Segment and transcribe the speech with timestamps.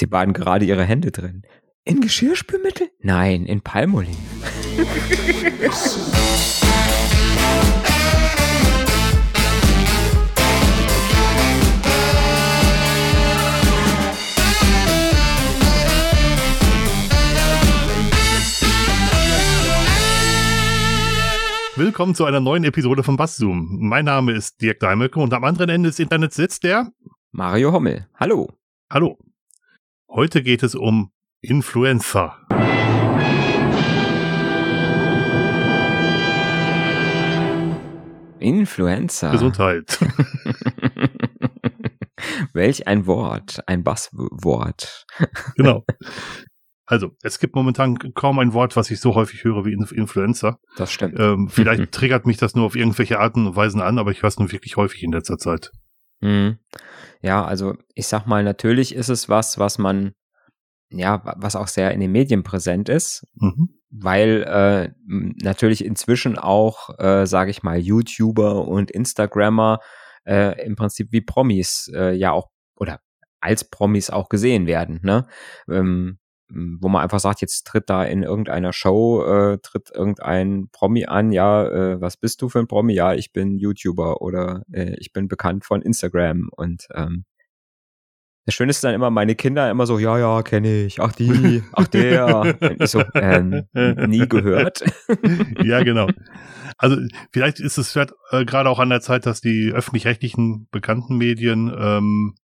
[0.00, 1.42] Sie baden gerade ihre Hände drin.
[1.84, 2.88] In Geschirrspülmittel?
[3.00, 4.16] Nein, in Palmolive.
[21.76, 23.76] Willkommen zu einer neuen Episode von Basszoom.
[23.80, 26.90] Mein Name ist Dirk Daimelke und am anderen Ende des Internets sitzt der
[27.32, 28.08] Mario Hommel.
[28.14, 28.48] Hallo.
[28.88, 29.18] Hallo.
[30.12, 32.36] Heute geht es um Influencer.
[38.40, 39.30] Influencer.
[39.30, 40.00] Gesundheit.
[42.52, 45.06] Welch ein Wort, ein Basswort.
[45.56, 45.84] genau.
[46.86, 50.58] Also, es gibt momentan kaum ein Wort, was ich so häufig höre wie Influencer.
[50.76, 51.20] Das stimmt.
[51.20, 54.28] Ähm, vielleicht triggert mich das nur auf irgendwelche Arten und Weisen an, aber ich höre
[54.28, 55.70] es nun wirklich häufig in letzter Zeit.
[56.20, 56.58] Mhm.
[57.22, 60.12] Ja, also ich sag mal, natürlich ist es was, was man,
[60.90, 63.68] ja, was auch sehr in den Medien präsent ist, mhm.
[63.90, 69.80] weil äh, natürlich inzwischen auch, äh, sage ich mal, YouTuber und Instagrammer
[70.26, 73.00] äh, im Prinzip wie Promis äh, ja auch oder
[73.40, 75.00] als Promis auch gesehen werden.
[75.02, 75.26] Ne?
[75.68, 76.18] Ähm,
[76.50, 81.32] wo man einfach sagt, jetzt tritt da in irgendeiner Show, äh, tritt irgendein Promi an,
[81.32, 82.94] ja, äh, was bist du für ein Promi?
[82.94, 87.24] Ja, ich bin YouTuber oder äh, ich bin bekannt von Instagram und ähm,
[88.46, 91.62] das Schöne ist dann immer, meine Kinder immer so, ja, ja, kenne ich, ach die,
[91.72, 92.56] ach der.
[92.80, 93.64] ich so, ähm,
[94.08, 94.82] nie gehört.
[95.62, 96.08] ja, genau.
[96.76, 96.96] Also
[97.32, 98.06] vielleicht ist es äh,
[98.44, 102.34] gerade auch an der Zeit, dass die öffentlich-rechtlichen bekannten Medien ähm,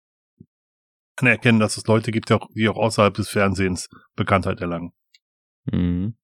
[1.16, 4.92] anerkennen, dass es Leute gibt, die auch, die auch außerhalb des Fernsehens Bekanntheit erlangen.
[5.64, 6.16] Mhm.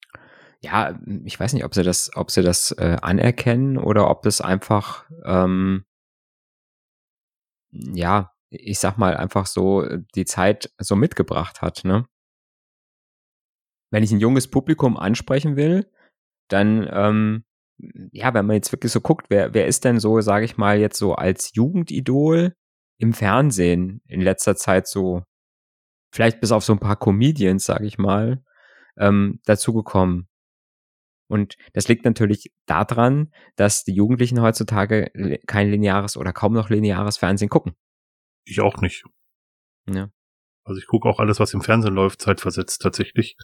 [0.60, 4.40] Ja, ich weiß nicht, ob sie das, ob sie das äh, anerkennen oder ob das
[4.40, 5.84] einfach, ähm,
[7.72, 11.84] ja, ich sag mal einfach so die Zeit so mitgebracht hat.
[11.84, 12.06] Ne?
[13.90, 15.90] Wenn ich ein junges Publikum ansprechen will,
[16.48, 17.44] dann ähm,
[18.12, 20.78] ja, wenn man jetzt wirklich so guckt, wer, wer ist denn so, sage ich mal,
[20.78, 22.54] jetzt so als Jugendidol
[23.02, 25.24] im Fernsehen in letzter Zeit so,
[26.12, 28.44] vielleicht bis auf so ein paar Comedians, sage ich mal,
[28.96, 30.28] ähm, dazugekommen.
[31.28, 35.10] Und das liegt natürlich daran, dass die Jugendlichen heutzutage
[35.48, 37.72] kein lineares oder kaum noch lineares Fernsehen gucken.
[38.44, 39.04] Ich auch nicht.
[39.88, 40.10] Ja.
[40.62, 43.36] Also ich gucke auch alles, was im Fernsehen läuft, zeitversetzt tatsächlich,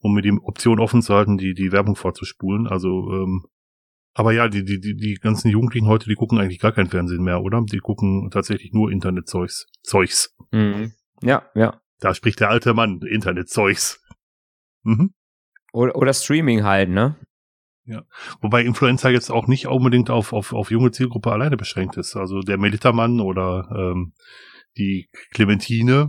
[0.00, 2.66] um mir die Option offen zu halten, die, die Werbung vorzuspulen.
[2.66, 3.46] Also ähm,
[4.14, 7.22] aber ja, die, die, die, die ganzen Jugendlichen heute, die gucken eigentlich gar kein Fernsehen
[7.22, 7.62] mehr, oder?
[7.62, 9.66] Die gucken tatsächlich nur Internetzeugs.
[9.82, 10.34] Zeugs.
[10.50, 10.92] Mhm.
[11.22, 11.80] Ja, ja.
[12.00, 14.02] Da spricht der alte Mann, Internetzeugs.
[14.82, 15.14] Mhm.
[15.72, 17.16] Oder, oder Streaming halt, ne?
[17.84, 18.02] Ja.
[18.40, 22.14] Wobei Influencer jetzt auch nicht unbedingt auf, auf, auf junge Zielgruppe alleine beschränkt ist.
[22.14, 24.12] Also der Melittermann oder ähm,
[24.76, 26.08] die Clementine,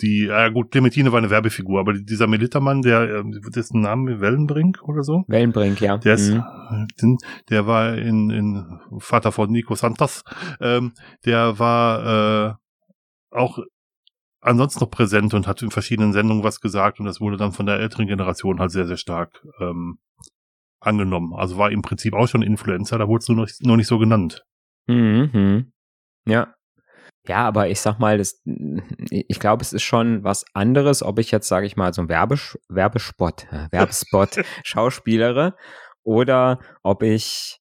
[0.00, 3.22] die, ja gut, Clementine war eine Werbefigur, aber dieser Militermann, der, äh,
[3.54, 5.24] dessen Name Wellenbrink oder so?
[5.28, 5.98] Wellenbrink, ja.
[5.98, 7.18] Der ist, mhm.
[7.48, 10.24] der war in, in Vater von Nico Santos,
[10.60, 10.94] ähm,
[11.24, 12.54] der war äh,
[13.30, 13.58] auch
[14.40, 17.66] ansonsten noch präsent und hat in verschiedenen Sendungen was gesagt und das wurde dann von
[17.66, 19.98] der älteren Generation halt sehr, sehr stark ähm,
[20.80, 21.34] angenommen.
[21.34, 23.98] Also war im Prinzip auch schon Influencer, da wurde es nur noch, noch nicht so
[23.98, 24.44] genannt.
[24.86, 25.30] Mhm.
[25.32, 25.72] mhm.
[26.26, 26.54] Ja,
[27.26, 31.30] ja, aber ich sag mal, das, ich glaube, es ist schon was anderes, ob ich
[31.30, 35.56] jetzt, sage ich mal, so ein Werbes Werbespot, äh, Werbespot schauspielere
[36.02, 37.60] oder ob ich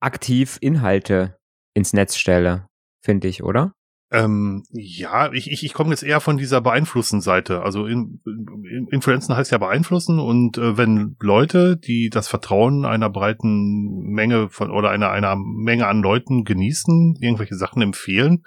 [0.00, 1.38] aktiv Inhalte
[1.74, 2.68] ins Netz stelle,
[3.02, 3.72] finde ich, oder?
[4.14, 7.62] Ähm, ja, ich, ich, ich komme jetzt eher von dieser beeinflussen Seite.
[7.62, 13.10] Also in, in, Influenzen heißt ja beeinflussen und äh, wenn Leute, die das Vertrauen einer
[13.10, 18.44] breiten Menge von oder einer, einer Menge an Leuten genießen, irgendwelche Sachen empfehlen,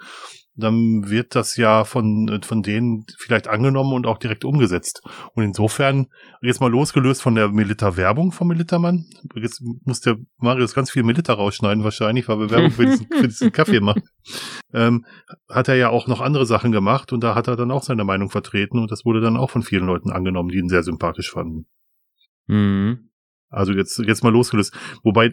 [0.58, 5.02] dann wird das ja von, von denen vielleicht angenommen und auch direkt umgesetzt.
[5.34, 6.08] Und insofern,
[6.42, 11.36] jetzt mal losgelöst von der Militärwerbung vom Militärmann, jetzt muss der Marius ganz viel Militär
[11.36, 14.02] rausschneiden wahrscheinlich, weil wir Werbung für diesen, für diesen Kaffee machen,
[14.74, 15.06] ähm,
[15.48, 18.04] hat er ja auch noch andere Sachen gemacht und da hat er dann auch seine
[18.04, 21.30] Meinung vertreten und das wurde dann auch von vielen Leuten angenommen, die ihn sehr sympathisch
[21.30, 21.66] fanden.
[22.46, 23.07] Mhm.
[23.50, 24.76] Also jetzt, jetzt mal losgelöst.
[25.02, 25.32] Wobei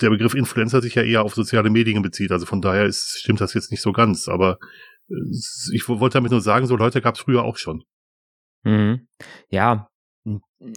[0.00, 2.30] der Begriff Influencer sich ja eher auf soziale Medien bezieht.
[2.32, 4.28] Also von daher ist, stimmt das jetzt nicht so ganz.
[4.28, 4.58] Aber
[5.08, 5.14] äh,
[5.72, 7.82] ich wollte damit nur sagen, so Leute gab es früher auch schon.
[8.62, 9.08] Mhm.
[9.48, 9.88] Ja,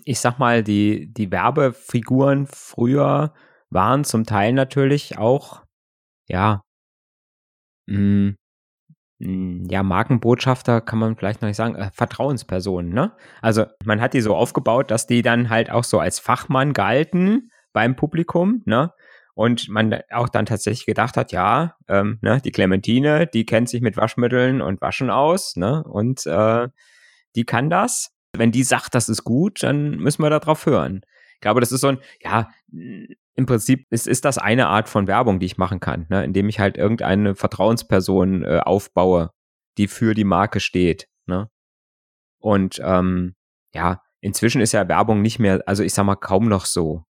[0.06, 3.34] ich sag mal, die, die Werbefiguren früher
[3.70, 5.64] waren zum Teil natürlich auch,
[6.28, 6.62] ja,
[7.88, 8.36] mh, hm,
[9.26, 13.14] ja, Markenbotschafter kann man vielleicht noch nicht sagen, äh, Vertrauenspersonen, ne?
[13.42, 17.52] Also man hat die so aufgebaut, dass die dann halt auch so als Fachmann galten
[17.72, 18.92] beim Publikum, ne?
[19.36, 23.82] Und man auch dann tatsächlich gedacht hat, ja, ähm, ne, die Clementine, die kennt sich
[23.82, 25.84] mit Waschmitteln und Waschen aus, ne?
[25.84, 26.68] Und äh,
[27.36, 28.12] die kann das.
[28.36, 31.02] Wenn die sagt, das ist gut, dann müssen wir darauf hören.
[31.36, 32.50] Ich glaube, das ist so ein, ja,
[33.36, 36.24] im Prinzip ist, ist das eine Art von Werbung, die ich machen kann, ne?
[36.24, 39.32] indem ich halt irgendeine Vertrauensperson äh, aufbaue,
[39.78, 41.08] die für die Marke steht.
[41.26, 41.50] Ne?
[42.40, 43.36] Und ähm,
[43.74, 47.06] ja, inzwischen ist ja Werbung nicht mehr, also ich sag mal, kaum noch so.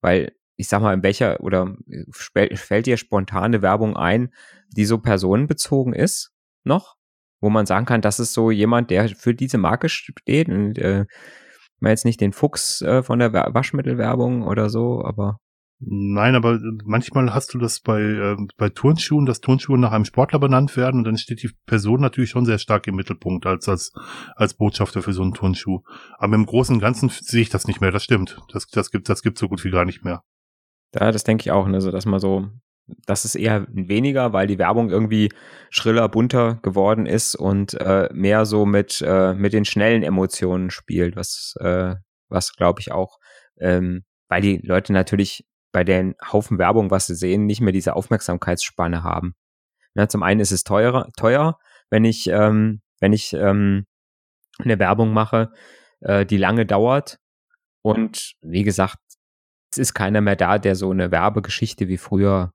[0.00, 1.74] Weil, ich sag mal, in welcher oder
[2.12, 4.32] fällt dir spontane Werbung ein,
[4.68, 6.32] die so personenbezogen ist,
[6.62, 6.96] noch?
[7.40, 11.06] Wo man sagen kann, das ist so jemand, der für diese Marke steht und äh,
[11.80, 15.40] mal jetzt nicht den Fuchs äh, von der Waschmittelwerbung oder so, aber
[15.80, 20.38] Nein, aber manchmal hast du das bei, äh, bei Turnschuhen, dass Turnschuhe nach einem Sportler
[20.38, 23.92] benannt werden und dann steht die Person natürlich schon sehr stark im Mittelpunkt als, als,
[24.36, 25.80] als Botschafter für so einen Turnschuh.
[26.16, 28.40] Aber im Großen und Ganzen sehe ich das nicht mehr, das stimmt.
[28.52, 30.22] Das, das gibt, das gibt so gut wie gar nicht mehr.
[30.94, 32.48] Ja, das denke ich auch, ne, so dass man so,
[33.06, 35.30] das ist eher weniger, weil die Werbung irgendwie
[35.70, 41.16] schriller, bunter geworden ist und äh, mehr so mit, äh, mit den schnellen Emotionen spielt,
[41.16, 41.96] was, äh,
[42.28, 43.18] was glaube ich auch,
[43.58, 45.44] ähm, weil die Leute natürlich
[45.74, 49.34] bei den Haufen Werbung, was sie sehen, nicht mehr diese Aufmerksamkeitsspanne haben.
[49.96, 51.58] Ja, zum einen ist es teurer, teuer,
[51.90, 53.84] wenn ich, ähm, wenn ich ähm,
[54.60, 55.52] eine Werbung mache,
[56.00, 57.18] äh, die lange dauert.
[57.82, 58.98] Und wie gesagt,
[59.72, 62.52] es ist keiner mehr da, der so eine Werbegeschichte wie früher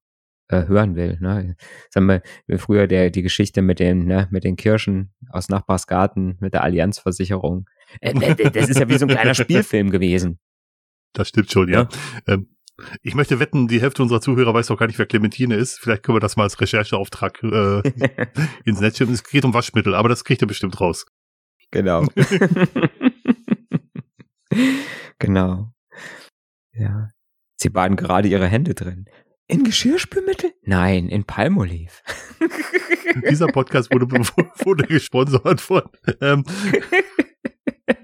[0.48, 1.18] äh, hören will.
[1.20, 1.58] Ne?
[1.90, 6.38] Sagen wir, wie früher der, die Geschichte mit den, ne, mit den Kirschen aus Nachbarsgarten,
[6.40, 7.68] mit der Allianzversicherung.
[8.00, 8.14] Äh,
[8.50, 10.40] das ist ja wie so ein kleiner Spielfilm gewesen.
[11.12, 11.90] Das stimmt schon, ja.
[12.28, 12.34] ja.
[12.34, 12.56] Ähm,
[13.02, 15.80] ich möchte wetten, die Hälfte unserer Zuhörer weiß doch gar nicht, wer Clementine ist.
[15.80, 17.82] Vielleicht können wir das mal als Rechercheauftrag äh,
[18.66, 19.14] ins Netz schieben.
[19.14, 21.06] Es geht um Waschmittel, aber das kriegt ihr bestimmt raus.
[21.72, 22.06] Genau.
[25.20, 25.72] genau.
[26.74, 27.10] Ja.
[27.56, 29.06] Sie baden gerade ihre Hände drin.
[29.48, 30.52] In Geschirrspülmittel?
[30.64, 31.92] Nein, in Palmolive.
[33.30, 35.82] Dieser Podcast wurde, wurde gesponsert von
[36.22, 36.44] ähm,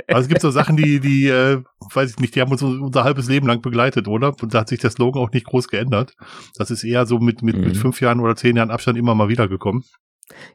[0.07, 1.61] also es gibt so Sachen, die, die, äh,
[1.93, 4.35] weiß ich nicht, die haben uns unser halbes Leben lang begleitet, oder?
[4.41, 6.13] Und da hat sich der Slogan auch nicht groß geändert.
[6.57, 7.63] Das ist eher so mit, mit, mhm.
[7.65, 9.83] mit fünf Jahren oder zehn Jahren Abstand immer mal wieder gekommen.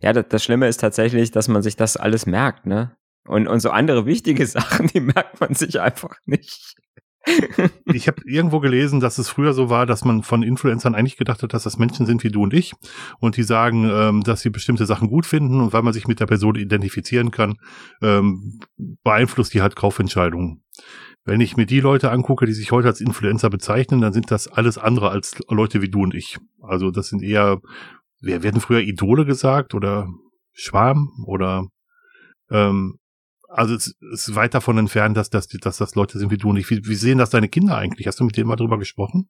[0.01, 2.97] Ja, das, das Schlimme ist tatsächlich, dass man sich das alles merkt, ne?
[3.29, 6.75] Und, und so andere wichtige Sachen, die merkt man sich einfach nicht
[7.93, 11.43] ich habe irgendwo gelesen, dass es früher so war, dass man von Influencern eigentlich gedacht
[11.43, 12.73] hat, dass das Menschen sind wie du und ich
[13.19, 16.21] und die sagen, ähm, dass sie bestimmte Sachen gut finden und weil man sich mit
[16.21, 17.57] der Person identifizieren kann,
[18.03, 18.61] ähm,
[19.05, 20.63] beeinflusst die halt Kaufentscheidungen.
[21.25, 24.49] Wenn ich mir die Leute angucke, die sich heute als Influencer bezeichnen, dann sind das
[24.49, 26.39] alles andere als Leute wie du und ich.
[26.63, 27.61] Also das sind eher,
[28.21, 30.09] wir werden früher Idole gesagt oder
[30.53, 31.67] Schwarm oder
[32.51, 32.97] ähm,
[33.49, 36.57] also es ist weit davon entfernt, dass, dass, dass das Leute sind wie du und
[36.57, 36.71] ich.
[36.71, 38.07] Wie, wie sehen das deine Kinder eigentlich?
[38.07, 39.29] Hast du mit denen mal drüber gesprochen?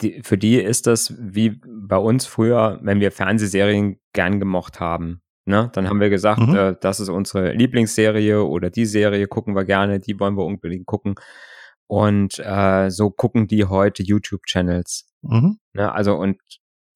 [0.00, 5.20] Die, für die ist das wie bei uns früher, wenn wir Fernsehserien gern gemocht haben.
[5.44, 5.70] Ne?
[5.72, 6.54] Dann haben wir gesagt, mhm.
[6.54, 10.86] äh, das ist unsere Lieblingsserie oder die Serie gucken wir gerne, die wollen wir unbedingt
[10.86, 11.14] gucken.
[11.86, 15.06] Und äh, so gucken die heute YouTube-Channels.
[15.22, 15.58] Mhm.
[15.72, 15.92] Ne?
[15.92, 16.38] Also und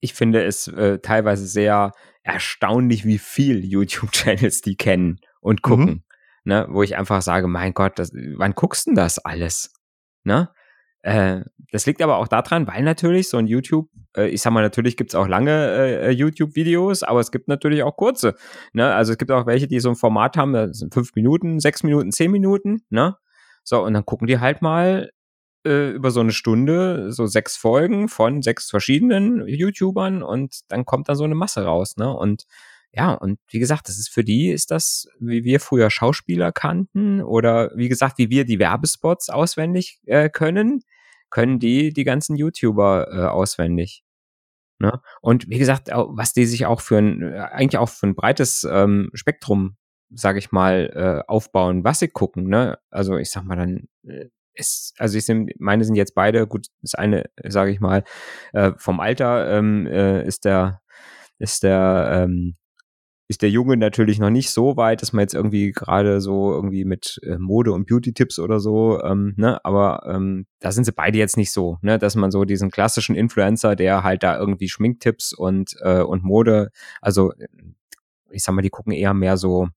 [0.00, 5.86] ich finde es äh, teilweise sehr erstaunlich, wie viel YouTube-Channels die kennen und gucken.
[5.86, 6.02] Mhm
[6.46, 9.72] ne, wo ich einfach sage, mein Gott, das, wann guckst du denn das alles?
[10.24, 10.48] Ne?
[11.06, 14.62] Äh, das liegt aber auch daran, weil natürlich so ein YouTube, äh, ich sag mal,
[14.62, 18.34] natürlich gibt's auch lange äh, YouTube-Videos, aber es gibt natürlich auch kurze.
[18.72, 18.92] Ne?
[18.92, 21.84] Also es gibt auch welche, die so ein Format haben, das sind fünf Minuten, sechs
[21.84, 23.16] Minuten, zehn Minuten, ne?
[23.62, 25.10] So, und dann gucken die halt mal
[25.64, 31.08] äh, über so eine Stunde, so sechs Folgen von sechs verschiedenen YouTubern und dann kommt
[31.08, 32.12] da so eine Masse raus, ne?
[32.12, 32.46] Und
[32.92, 37.22] ja, und wie gesagt, das ist für die ist das, wie wir früher Schauspieler kannten
[37.22, 40.82] oder wie gesagt, wie wir die Werbespots auswendig äh, können,
[41.30, 44.02] können die die ganzen YouTuber äh, auswendig.
[44.78, 45.00] Ne?
[45.22, 48.66] Und wie gesagt, was die sich auch für ein, äh, eigentlich auch für ein breites
[48.70, 49.76] ähm, Spektrum,
[50.10, 50.90] sage ich mal,
[51.26, 52.48] äh, aufbauen, was sie gucken.
[52.48, 52.78] Ne?
[52.90, 56.68] Also ich sag mal dann, äh, ist, also ich sind, meine sind jetzt beide, gut,
[56.82, 58.04] das eine, sage ich mal,
[58.52, 60.80] äh, vom Alter ähm, äh, ist der,
[61.38, 62.54] ist der ähm,
[63.28, 66.84] ist der Junge natürlich noch nicht so weit, dass man jetzt irgendwie gerade so irgendwie
[66.84, 71.18] mit äh, Mode und Beauty-Tipps oder so, ähm, ne, aber ähm, da sind sie beide
[71.18, 75.32] jetzt nicht so, ne, dass man so diesen klassischen Influencer, der halt da irgendwie Schminktipps
[75.32, 77.32] und äh, und Mode, also
[78.30, 79.68] ich sag mal, die gucken eher mehr so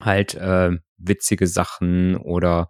[0.00, 2.68] halt äh, witzige Sachen oder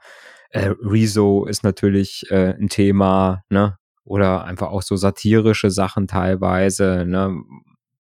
[0.50, 7.04] äh, Rezo ist natürlich äh, ein Thema, ne, oder einfach auch so satirische Sachen teilweise,
[7.06, 7.36] ne,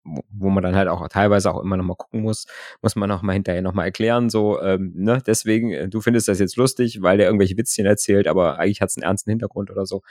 [0.06, 2.46] wo man dann halt auch teilweise auch immer noch mal gucken muss,
[2.82, 6.28] muss man auch mal hinterher noch mal erklären, so, ähm, ne, deswegen, äh, du findest
[6.28, 9.72] das jetzt lustig, weil der irgendwelche Witzchen erzählt, aber eigentlich hat es einen ernsten Hintergrund
[9.72, 10.02] oder so,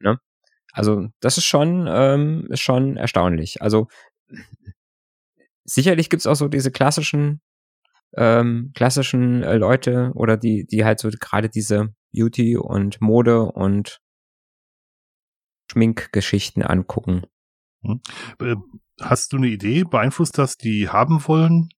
[0.00, 0.18] ne?
[0.72, 3.62] Also das ist schon, ähm, ist schon erstaunlich.
[3.62, 3.88] Also
[5.64, 7.40] sicherlich gibt's auch so diese klassischen,
[8.16, 14.00] ähm, klassischen äh, Leute oder die, die halt so gerade diese Beauty und Mode und
[15.70, 17.22] Schminkgeschichten angucken.
[17.88, 18.00] Hm.
[18.40, 18.56] Äh,
[19.00, 19.84] hast du eine Idee?
[19.84, 21.70] Beeinflusst das die haben wollen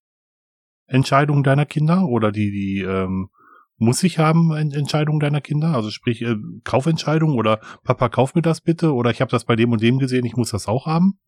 [0.86, 3.30] Entscheidungen deiner Kinder oder die, die ähm,
[3.76, 5.74] muss ich haben Entscheidungen deiner Kinder?
[5.74, 9.56] Also sprich äh, Kaufentscheidungen oder Papa, kauf mir das bitte oder ich habe das bei
[9.56, 11.18] dem und dem gesehen, ich muss das auch haben?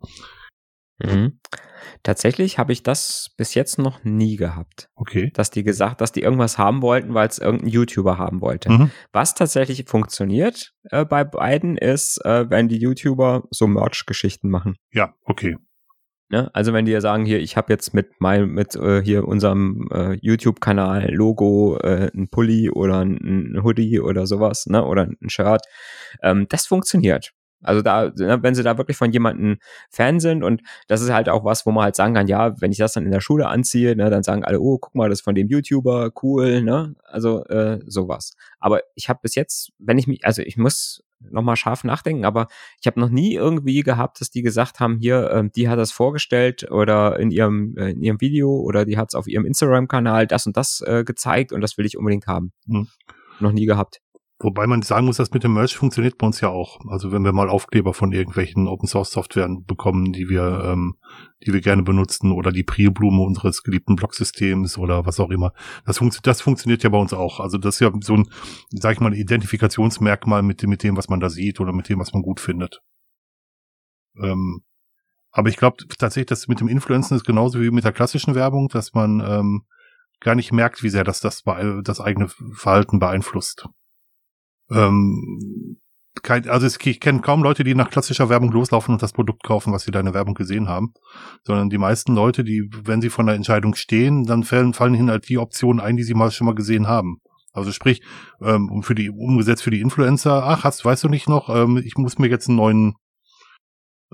[0.99, 1.39] Mhm.
[2.03, 4.89] Tatsächlich habe ich das bis jetzt noch nie gehabt.
[4.95, 5.31] Okay.
[5.35, 8.71] Dass die gesagt, dass die irgendwas haben wollten, weil es irgendein YouTuber haben wollte.
[8.71, 8.91] Mhm.
[9.13, 14.77] Was tatsächlich funktioniert äh, bei beiden ist, äh, wenn die YouTuber so Merch-Geschichten machen.
[14.93, 15.57] Ja, okay.
[16.33, 16.51] Ne?
[16.55, 19.87] Also wenn die ja sagen, hier, ich habe jetzt mit meinem, mit äh, hier unserem
[19.93, 24.83] äh, YouTube-Kanal Logo, äh, ein Pulli oder ein, ein, Hoodie oder sowas, ne?
[24.83, 25.61] Oder ein Shirt,
[26.23, 27.33] ähm, das funktioniert.
[27.63, 29.59] Also da, ne, wenn sie da wirklich von jemandem
[29.91, 32.73] Fan sind und das ist halt auch was, wo man halt sagen kann, ja, wenn
[32.73, 35.21] ich das dann in der Schule anziehe, ne, dann sagen alle, oh, guck mal, das
[35.21, 36.95] ist von dem YouTuber, cool, ne?
[37.05, 38.35] Also äh, sowas.
[38.59, 42.49] Aber ich habe bis jetzt, wenn ich mich, also ich muss nochmal scharf nachdenken, aber
[42.81, 45.93] ich habe noch nie irgendwie gehabt, dass die gesagt haben, hier, äh, die hat das
[45.93, 50.27] vorgestellt oder in ihrem, äh, in ihrem Video oder die hat es auf ihrem Instagram-Kanal
[50.27, 52.53] das und das äh, gezeigt und das will ich unbedingt haben.
[52.67, 52.89] Hm.
[53.41, 54.01] Noch nie gehabt.
[54.43, 56.81] Wobei man sagen muss, das mit dem Merch funktioniert bei uns ja auch.
[56.89, 60.97] Also wenn wir mal Aufkleber von irgendwelchen Open Source Softwaren bekommen, die wir, ähm,
[61.47, 65.53] die wir gerne benutzen oder die Prielblume unseres geliebten Blocksystems oder was auch immer.
[65.87, 67.39] Das, funkt, das funktioniert ja bei uns auch.
[67.39, 68.29] Also das ist ja so ein,
[68.71, 72.01] sag ich mal, Identifikationsmerkmal mit dem, mit dem, was man da sieht oder mit dem,
[72.01, 72.83] was man gut findet.
[74.21, 74.63] Ähm,
[75.31, 78.69] aber ich glaube tatsächlich, dass mit dem Influenzen ist genauso wie mit der klassischen Werbung,
[78.69, 79.63] dass man ähm,
[80.19, 81.45] gar nicht merkt, wie sehr das das,
[81.85, 83.69] das eigene Verhalten beeinflusst.
[84.73, 85.79] Ähm,
[86.23, 89.73] kein, also ich kenne kaum Leute, die nach klassischer Werbung loslaufen und das Produkt kaufen,
[89.73, 90.93] was sie da in der Werbung gesehen haben,
[91.45, 95.11] sondern die meisten Leute, die, wenn sie von der Entscheidung stehen, dann fallen, fallen ihnen
[95.11, 97.19] halt die Optionen ein, die sie mal schon mal gesehen haben.
[97.53, 98.03] Also sprich,
[98.41, 101.97] ähm, für die umgesetzt für die Influencer, ach, hast, weißt du nicht noch, ähm, ich
[101.97, 102.95] muss mir jetzt einen neuen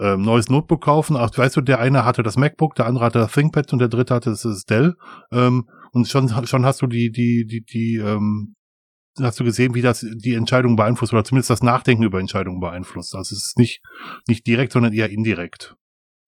[0.01, 1.17] ähm, neues Notebook kaufen.
[1.17, 3.89] Ach, weißt du, der eine hatte das MacBook, der andere hatte das ThinkPad und der
[3.89, 4.95] dritte hatte das Dell.
[5.33, 8.55] Ähm, und schon, schon hast du die, die, die, die, ähm,
[9.21, 13.15] hast du gesehen, wie das die Entscheidung beeinflusst oder zumindest das Nachdenken über Entscheidungen beeinflusst.
[13.15, 13.83] Also es ist nicht,
[14.27, 15.77] nicht direkt, sondern eher indirekt.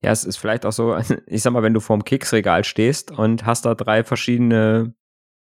[0.03, 3.47] Ja, es ist vielleicht auch so, ich sag mal, wenn du vorm Keksregal stehst und
[3.47, 4.95] hast da drei verschiedene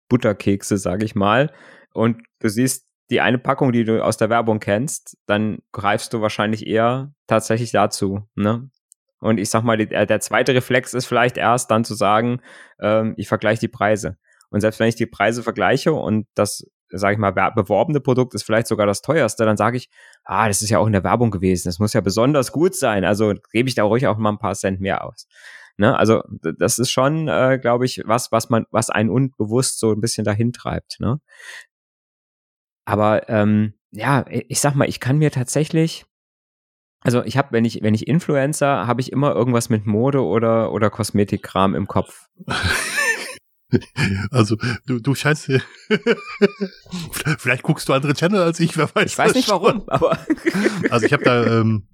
[0.09, 1.53] Butterkekse, sag ich mal,
[1.93, 6.21] und du siehst die eine Packung, die du aus der Werbung kennst, dann greifst du
[6.21, 8.71] wahrscheinlich eher tatsächlich dazu, ne?
[9.21, 12.41] Und ich sag mal, der, der zweite Reflex ist vielleicht erst dann zu sagen,
[12.81, 14.17] ähm, ich vergleiche die Preise.
[14.51, 18.43] Und selbst wenn ich die Preise vergleiche und das sage ich mal, beworbene Produkt ist
[18.43, 19.89] vielleicht sogar das teuerste, dann sage ich,
[20.25, 23.05] ah, das ist ja auch in der Werbung gewesen, das muss ja besonders gut sein,
[23.05, 25.27] also gebe ich da ruhig auch mal ein paar Cent mehr aus.
[25.79, 25.97] Ne?
[25.97, 26.23] Also
[26.59, 30.25] das ist schon, äh, glaube ich, was, was man, was einen unbewusst so ein bisschen
[30.25, 30.99] dahin treibt.
[30.99, 31.21] Ne?
[32.85, 36.05] Aber ähm, ja, ich sag mal, ich kann mir tatsächlich,
[37.01, 40.73] also ich habe, wenn ich, wenn ich Influencer, habe ich immer irgendwas mit Mode oder
[40.73, 42.29] oder Kosmetikkram im Kopf.
[44.31, 44.57] Also
[44.87, 45.47] du, du scheinst
[47.39, 49.13] vielleicht guckst du andere Channel als ich, wer weiß.
[49.13, 50.19] Ich weiß nicht warum, aber
[50.91, 51.87] also ich habe da ähm,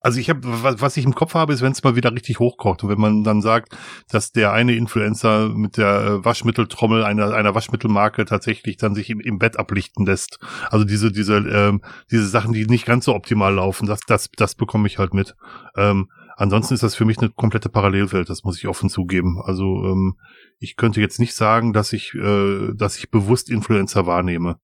[0.00, 2.82] also ich habe was ich im Kopf habe, ist, wenn es mal wieder richtig hochkocht
[2.82, 3.76] und wenn man dann sagt,
[4.10, 9.20] dass der eine Influencer mit der äh, Waschmitteltrommel einer einer Waschmittelmarke tatsächlich dann sich im,
[9.20, 10.38] im Bett ablichten lässt.
[10.70, 14.56] Also diese diese ähm, diese Sachen, die nicht ganz so optimal laufen, das das das
[14.56, 15.36] bekomme ich halt mit.
[15.76, 19.40] Ähm, ansonsten ist das für mich eine komplette Parallelwelt, das muss ich offen zugeben.
[19.42, 20.16] Also ähm,
[20.58, 24.58] ich könnte jetzt nicht sagen, dass ich, äh, dass ich bewusst Influencer wahrnehme.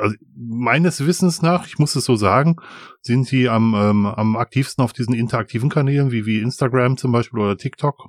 [0.00, 2.56] Also meines Wissens nach, ich muss es so sagen,
[3.00, 7.40] sind sie am, ähm, am aktivsten auf diesen interaktiven Kanälen, wie, wie Instagram zum Beispiel
[7.40, 8.08] oder TikTok.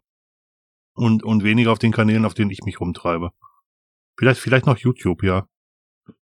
[0.95, 3.31] Und, und weniger auf den Kanälen, auf denen ich mich rumtreibe.
[4.15, 5.47] Vielleicht, vielleicht noch YouTube, ja.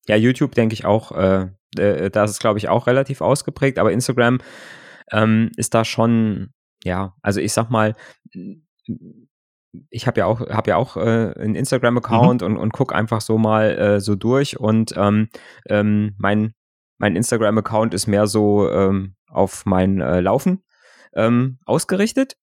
[0.07, 3.79] Ja, YouTube denke ich auch, äh, äh, da ist es, glaube ich, auch relativ ausgeprägt,
[3.79, 4.39] aber Instagram
[5.11, 6.53] ähm, ist da schon,
[6.83, 7.95] ja, also ich sag mal,
[9.89, 12.47] ich habe ja auch habe ja auch äh, einen Instagram Account mhm.
[12.47, 15.29] und und guck einfach so mal äh, so durch und ähm,
[15.69, 16.53] ähm, mein
[16.97, 20.63] mein Instagram Account ist mehr so ähm, auf mein äh, Laufen
[21.13, 22.35] ähm, ausgerichtet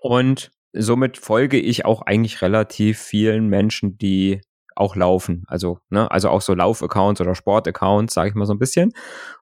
[0.00, 4.40] und somit folge ich auch eigentlich relativ vielen Menschen, die
[4.76, 8.58] auch laufen, also ne, also auch so Lauf-Accounts oder Sport-Accounts, sage ich mal so ein
[8.58, 8.92] bisschen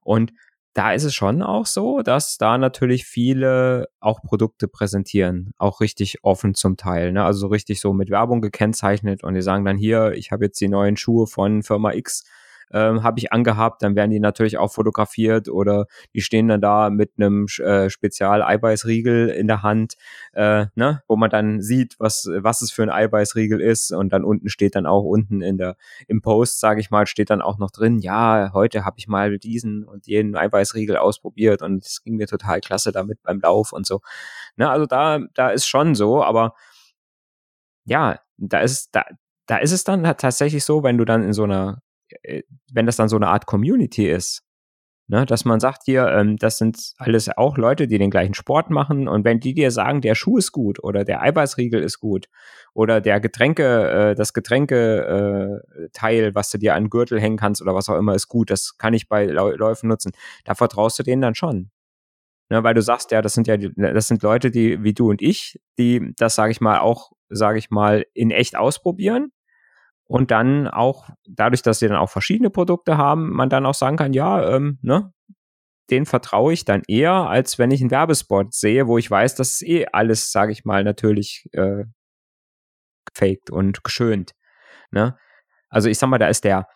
[0.02, 0.32] und
[0.74, 6.22] da ist es schon auch so, dass da natürlich viele auch Produkte präsentieren, auch richtig
[6.22, 7.24] offen zum Teil, ne?
[7.24, 10.60] also so richtig so mit Werbung gekennzeichnet und die sagen dann hier, ich habe jetzt
[10.60, 12.24] die neuen Schuhe von Firma X,
[12.72, 16.90] ähm, habe ich angehabt, dann werden die natürlich auch fotografiert oder die stehen dann da
[16.90, 19.94] mit einem äh, Spezial-Eiweißriegel in der Hand,
[20.32, 24.24] äh, ne, wo man dann sieht, was, was es für ein Eiweißriegel ist und dann
[24.24, 27.58] unten steht dann auch unten in der, im Post, sage ich mal, steht dann auch
[27.58, 32.16] noch drin, ja, heute habe ich mal diesen und jenen Eiweißriegel ausprobiert und es ging
[32.16, 34.00] mir total klasse damit beim Lauf und so.
[34.56, 36.54] Ne, also da, da ist schon so, aber
[37.84, 39.04] ja, da ist, da,
[39.46, 41.80] da ist es dann tatsächlich so, wenn du dann in so einer,
[42.72, 44.42] wenn das dann so eine Art Community ist,
[45.08, 48.70] ne, dass man sagt hier, ähm, das sind alles auch Leute, die den gleichen Sport
[48.70, 52.26] machen und wenn die dir sagen, der Schuh ist gut oder der Eiweißriegel ist gut
[52.74, 57.38] oder der Getränke, äh, das Getränke äh, Teil, was du dir an den Gürtel hängen
[57.38, 60.12] kannst oder was auch immer ist gut, das kann ich bei Läufen nutzen,
[60.44, 61.70] da vertraust du denen dann schon.
[62.50, 65.20] Ne, weil du sagst ja, das sind ja, das sind Leute, die wie du und
[65.20, 69.32] ich, die das sage ich mal auch, sage ich mal, in echt ausprobieren
[70.08, 73.96] und dann auch dadurch, dass sie dann auch verschiedene Produkte haben, man dann auch sagen
[73.96, 75.12] kann, ja, ähm, ne,
[75.90, 79.52] den vertraue ich dann eher, als wenn ich einen Werbespot sehe, wo ich weiß, das
[79.52, 81.84] ist eh alles, sage ich mal, natürlich äh,
[83.06, 84.32] gefaked und geschönt.
[84.90, 85.16] Ne?
[85.68, 86.66] Also ich sag mal, da ist der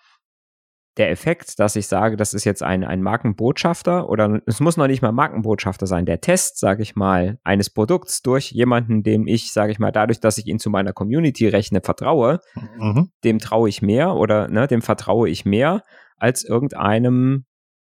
[0.98, 4.86] der Effekt, dass ich sage, das ist jetzt ein, ein Markenbotschafter oder es muss noch
[4.86, 9.52] nicht mal Markenbotschafter sein, der Test, sage ich mal, eines Produkts durch jemanden, dem ich,
[9.52, 12.40] sage ich mal, dadurch, dass ich ihn zu meiner Community rechne, vertraue,
[12.78, 13.10] mhm.
[13.24, 15.82] dem traue ich mehr oder ne, dem vertraue ich mehr
[16.18, 17.46] als irgendeinem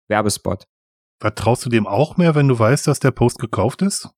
[0.09, 0.67] Werbespot.
[1.21, 4.11] Vertraust du dem auch mehr, wenn du weißt, dass der Post gekauft ist?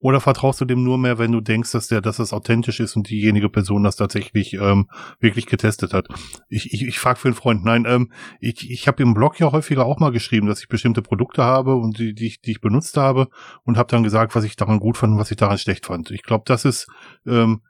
[0.00, 2.96] Oder vertraust du dem nur mehr, wenn du denkst, dass der, dass das authentisch ist
[2.96, 4.88] und diejenige Person das tatsächlich ähm,
[5.20, 6.08] wirklich getestet hat?
[6.48, 9.52] Ich, ich, ich frage für einen Freund, nein, ähm, ich, ich habe im Blog ja
[9.52, 12.62] häufiger auch mal geschrieben, dass ich bestimmte Produkte habe und die, die, ich, die ich
[12.62, 13.28] benutzt habe
[13.64, 16.10] und habe dann gesagt, was ich daran gut fand und was ich daran schlecht fand.
[16.10, 16.88] Ich glaube, das ist
[17.26, 17.60] ähm,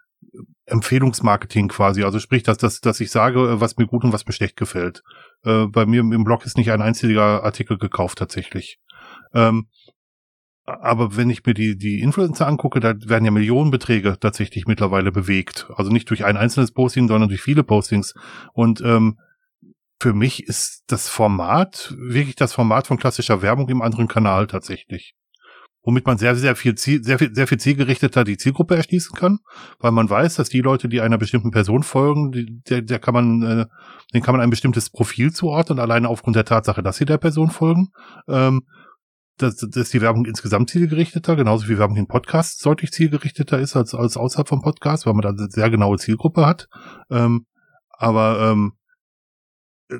[0.66, 2.04] Empfehlungsmarketing quasi.
[2.04, 5.02] Also sprich, dass, dass, dass ich sage, was mir gut und was mir schlecht gefällt.
[5.44, 8.78] Äh, bei mir im Blog ist nicht ein einziger Artikel gekauft tatsächlich.
[9.34, 9.66] Ähm,
[10.80, 15.68] aber wenn ich mir die, die Influencer angucke, da werden ja Millionenbeträge tatsächlich mittlerweile bewegt.
[15.74, 18.14] Also nicht durch ein einzelnes Posting, sondern durch viele Postings.
[18.52, 19.18] Und ähm,
[20.00, 25.14] für mich ist das Format wirklich das Format von klassischer Werbung im anderen Kanal tatsächlich.
[25.82, 29.38] Womit man sehr, sehr viel, Ziel, sehr viel, sehr viel zielgerichteter die Zielgruppe erschließen kann,
[29.78, 33.14] weil man weiß, dass die Leute, die einer bestimmten Person folgen, die, der, der kann
[33.14, 33.66] man, äh,
[34.12, 37.50] den kann man ein bestimmtes Profil zuordnen, alleine aufgrund der Tatsache, dass sie der Person
[37.50, 37.88] folgen.
[38.28, 38.62] Ähm,
[39.42, 43.94] dass, dass die Werbung insgesamt zielgerichteter, genauso wie Werbung in Podcasts deutlich zielgerichteter ist als,
[43.94, 46.68] als außerhalb vom Podcast, weil man da eine sehr genaue Zielgruppe hat.
[47.10, 47.46] Ähm,
[47.90, 48.72] aber ähm,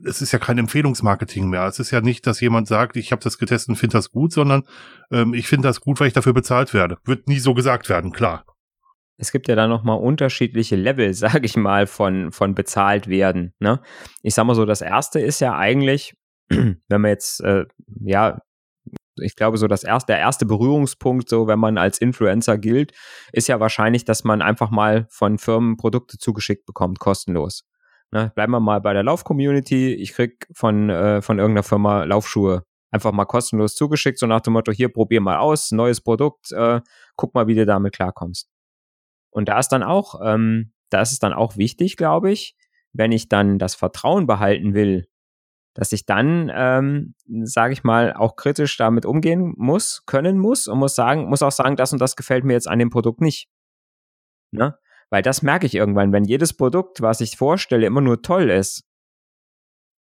[0.07, 1.67] es ist ja kein Empfehlungsmarketing mehr.
[1.67, 4.33] Es ist ja nicht, dass jemand sagt, ich habe das getestet und finde das gut,
[4.33, 4.63] sondern
[5.11, 6.99] ähm, ich finde das gut, weil ich dafür bezahlt werde.
[7.05, 8.45] Wird nie so gesagt werden, klar.
[9.17, 13.53] Es gibt ja da nochmal unterschiedliche Level, sage ich mal, von, von bezahlt werden.
[13.59, 13.81] Ne?
[14.23, 16.15] Ich sag mal so, das erste ist ja eigentlich,
[16.49, 17.67] wenn man jetzt, äh,
[18.01, 18.41] ja,
[19.21, 22.93] ich glaube, so das erste, der erste Berührungspunkt, so wenn man als Influencer gilt,
[23.33, 27.65] ist ja wahrscheinlich, dass man einfach mal von Firmen Produkte zugeschickt bekommt, kostenlos.
[28.13, 29.95] Ne, bleiben wir mal bei der Lauf-Community.
[29.95, 34.53] Ich krieg von, äh, von irgendeiner Firma Laufschuhe einfach mal kostenlos zugeschickt, so nach dem
[34.55, 36.81] Motto, hier, probier mal aus, neues Produkt, äh,
[37.17, 38.49] guck mal, wie du damit klarkommst.
[39.31, 42.57] Und da ist dann auch, ähm, da ist es dann auch wichtig, glaube ich,
[42.93, 45.07] wenn ich dann das Vertrauen behalten will,
[45.75, 50.79] dass ich dann, ähm, sage ich mal, auch kritisch damit umgehen muss, können muss und
[50.79, 53.49] muss sagen, muss auch sagen, das und das gefällt mir jetzt an dem Produkt nicht.
[54.53, 54.77] Ne?
[55.11, 58.85] Weil das merke ich irgendwann, wenn jedes Produkt, was ich vorstelle, immer nur toll ist,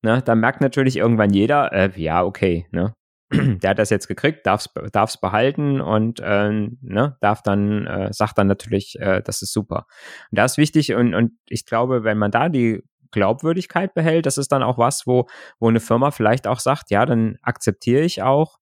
[0.03, 2.93] ne, dann merkt natürlich irgendwann jeder, äh, ja, okay, ne?
[3.31, 6.49] Der hat das jetzt gekriegt, darf es behalten und äh,
[6.81, 9.85] ne, darf dann, äh, sagt dann natürlich, äh, das ist super.
[10.31, 14.37] Und das ist wichtig und, und ich glaube, wenn man da die Glaubwürdigkeit behält, das
[14.37, 15.27] ist dann auch was, wo,
[15.59, 18.59] wo eine Firma vielleicht auch sagt, ja, dann akzeptiere ich auch,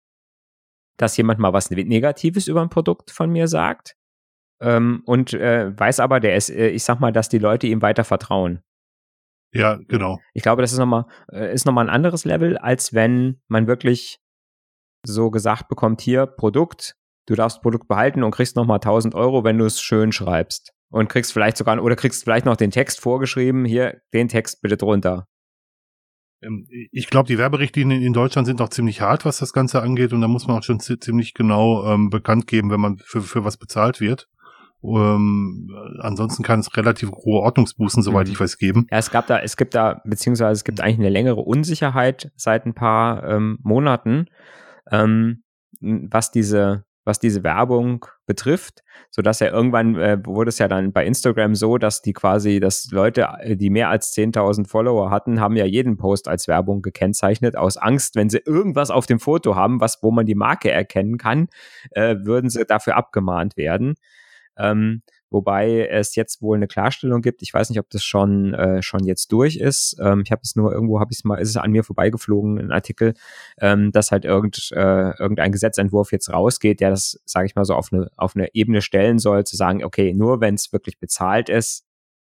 [0.98, 3.96] dass jemand mal was Negatives über ein Produkt von mir sagt.
[4.62, 7.82] Ähm, und äh, weiß aber, der ist, äh, ich sag mal, dass die Leute ihm
[7.82, 8.62] weiter vertrauen.
[9.54, 10.20] Ja, genau.
[10.34, 14.20] Ich glaube, das ist nochmal, äh, ist nochmal ein anderes Level, als wenn man wirklich
[15.06, 19.58] so gesagt bekommt, hier, Produkt, du darfst Produkt behalten und kriegst nochmal 1000 Euro, wenn
[19.58, 23.66] du es schön schreibst und kriegst vielleicht sogar oder kriegst vielleicht noch den Text vorgeschrieben,
[23.66, 25.28] hier den Text bitte drunter.
[26.42, 30.14] Ähm, ich glaube, die Werberichtlinien in Deutschland sind auch ziemlich hart, was das Ganze angeht
[30.14, 33.44] und da muss man auch schon ziemlich genau ähm, bekannt geben, wenn man für, für
[33.44, 34.30] was bezahlt wird.
[34.84, 38.34] Ähm, ansonsten kann es relativ hohe Ordnungsbußen, soweit mhm.
[38.34, 38.88] ich weiß, geben.
[38.90, 42.66] Ja, es gab da, es gibt da, beziehungsweise es gibt eigentlich eine längere Unsicherheit seit
[42.66, 44.28] ein paar ähm, Monaten,
[44.92, 45.44] ähm,
[45.82, 50.92] was diese was diese Werbung betrifft, so dass er irgendwann äh, wurde es ja dann
[50.92, 55.40] bei Instagram so, dass die quasi, dass Leute, äh, die mehr als 10.000 Follower hatten,
[55.40, 59.56] haben ja jeden Post als Werbung gekennzeichnet aus Angst, wenn sie irgendwas auf dem Foto
[59.56, 61.48] haben, was wo man die Marke erkennen kann,
[61.92, 63.96] äh, würden sie dafür abgemahnt werden.
[64.58, 67.42] Ähm, wobei es jetzt wohl eine Klarstellung gibt.
[67.42, 69.98] Ich weiß nicht, ob das schon äh, schon jetzt durch ist.
[70.02, 72.60] Ähm, ich habe es nur irgendwo, habe ich es mal, ist es an mir vorbeigeflogen,
[72.60, 73.14] ein Artikel,
[73.60, 77.76] ähm, dass halt irgend, äh, irgendein Gesetzentwurf jetzt rausgeht, der das, sage ich mal so,
[77.76, 81.50] auf eine auf eine Ebene stellen soll, zu sagen, okay, nur wenn es wirklich bezahlt
[81.50, 81.86] ist,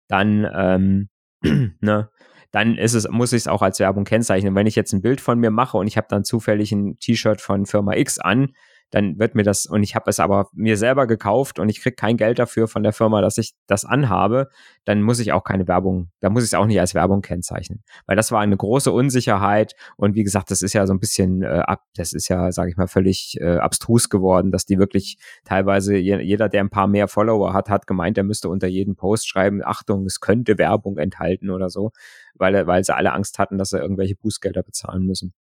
[0.08, 1.08] dann ähm,
[1.80, 2.10] ne,
[2.52, 4.54] dann ist es, muss ich es auch als Werbung kennzeichnen.
[4.54, 7.40] Wenn ich jetzt ein Bild von mir mache und ich habe dann zufällig ein T-Shirt
[7.40, 8.52] von Firma X an,
[8.92, 11.96] dann wird mir das, und ich habe es aber mir selber gekauft und ich kriege
[11.96, 14.50] kein Geld dafür von der Firma, dass ich das anhabe,
[14.84, 17.82] dann muss ich auch keine Werbung, da muss ich es auch nicht als Werbung kennzeichnen.
[18.06, 21.42] Weil das war eine große Unsicherheit und wie gesagt, das ist ja so ein bisschen
[21.42, 25.16] äh, ab, das ist ja, sage ich mal, völlig äh, abstrus geworden, dass die wirklich
[25.44, 28.94] teilweise, je, jeder, der ein paar mehr Follower hat, hat gemeint, er müsste unter jeden
[28.94, 31.92] Post schreiben, Achtung, es könnte Werbung enthalten oder so,
[32.34, 35.32] weil, weil sie alle Angst hatten, dass sie irgendwelche Bußgelder bezahlen müssen.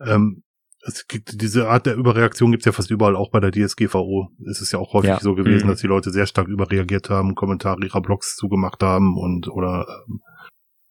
[0.00, 0.42] Ähm,
[0.86, 4.30] es gibt diese Art der Überreaktion gibt es ja fast überall, auch bei der DSGVO.
[4.48, 5.20] Es ist ja auch häufig ja.
[5.20, 5.70] so gewesen, mhm.
[5.70, 10.20] dass die Leute sehr stark überreagiert haben, Kommentare ihrer Blogs zugemacht haben und oder ähm,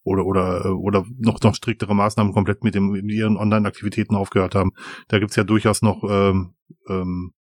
[0.04, 4.54] oder oder äh, oder noch noch striktere Maßnahmen komplett mit dem mit ihren Online-Aktivitäten aufgehört
[4.54, 4.72] haben.
[5.08, 6.56] Da gibt's ja durchaus noch ähm,
[6.88, 7.34] ähm,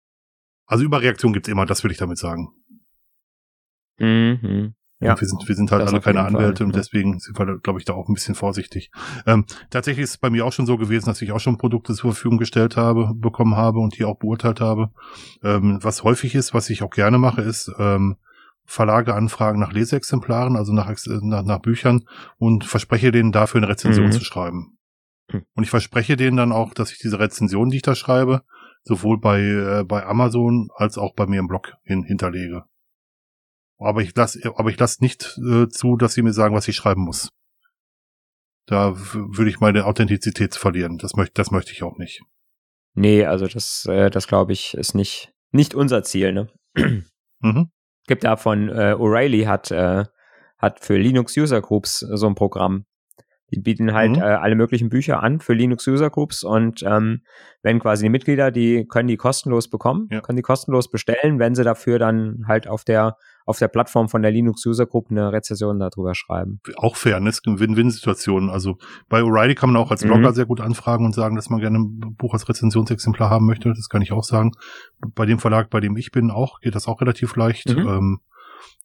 [0.65, 2.49] also Überreaktion gibt's immer, das will ich damit sagen.
[3.99, 4.75] Mhm.
[5.05, 5.19] Ja.
[5.19, 7.85] wir sind, wir sind halt alle keine Anwälte Fall, und deswegen sind wir, glaube ich,
[7.85, 8.91] da auch ein bisschen vorsichtig.
[9.25, 11.93] Ähm, tatsächlich ist es bei mir auch schon so gewesen, dass ich auch schon Produkte
[11.93, 14.91] zur Verfügung gestellt habe, bekommen habe und die auch beurteilt habe.
[15.43, 18.17] Ähm, was häufig ist, was ich auch gerne mache, ist ähm,
[18.65, 22.05] Verlage anfragen nach Leseexemplaren, also nach, nach, nach Büchern
[22.37, 24.11] und verspreche denen dafür eine Rezension mhm.
[24.11, 24.77] zu schreiben.
[25.29, 25.43] Hm.
[25.53, 28.43] Und ich verspreche denen dann auch, dass ich diese Rezension, die ich da schreibe,
[28.83, 32.63] sowohl bei, äh, bei Amazon als auch bei mir im Blog hin, hinterlege.
[33.83, 36.75] Aber ich lasse, aber ich lasse nicht äh, zu, dass sie mir sagen, was ich
[36.75, 37.29] schreiben muss.
[38.65, 40.97] Da würde ich meine Authentizität verlieren.
[40.97, 42.21] Das möchte, das möchte ich auch nicht.
[42.95, 46.47] Nee, also das, äh, das glaube ich, ist nicht, nicht unser Ziel, ne?
[47.39, 47.71] mhm.
[48.07, 50.05] Gibt da von äh, O'Reilly hat, äh,
[50.57, 52.85] hat für Linux User Groups so ein Programm.
[53.51, 54.21] Die bieten halt mhm.
[54.21, 57.21] äh, alle möglichen Bücher an für Linux User Groups und ähm,
[57.61, 60.21] wenn quasi die Mitglieder, die können die kostenlos bekommen, ja.
[60.21, 64.21] können die kostenlos bestellen, wenn sie dafür dann halt auf der auf der Plattform von
[64.21, 66.59] der Linux User Group eine Rezession darüber schreiben.
[66.77, 68.49] Auch Fairness, Win-Win-Situation.
[68.49, 68.77] Also
[69.09, 70.35] bei O'Reilly kann man auch als Blogger mhm.
[70.35, 73.69] sehr gut anfragen und sagen, dass man gerne ein Buch als Rezensionsexemplar haben möchte.
[73.69, 74.51] Das kann ich auch sagen.
[75.15, 77.69] Bei dem Verlag, bei dem ich bin, auch geht das auch relativ leicht.
[77.75, 77.87] Mhm.
[77.87, 78.19] Ähm,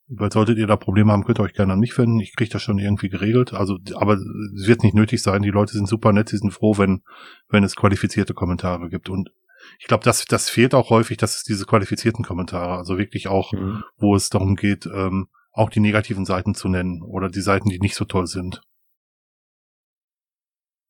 [0.08, 2.18] weil solltet ihr da Probleme haben, könnt ihr euch gerne an mich wenden.
[2.20, 3.52] Ich kriege das schon irgendwie geregelt.
[3.52, 5.42] Also, aber es wird nicht nötig sein.
[5.42, 7.02] Die Leute sind super nett, sie sind froh, wenn,
[7.50, 9.10] wenn es qualifizierte Kommentare gibt.
[9.10, 9.30] Und
[9.78, 13.52] ich glaube, das, das fehlt auch häufig, dass es diese qualifizierten Kommentare, also wirklich auch,
[13.52, 13.82] mhm.
[13.96, 17.80] wo es darum geht, ähm, auch die negativen Seiten zu nennen oder die Seiten, die
[17.80, 18.60] nicht so toll sind.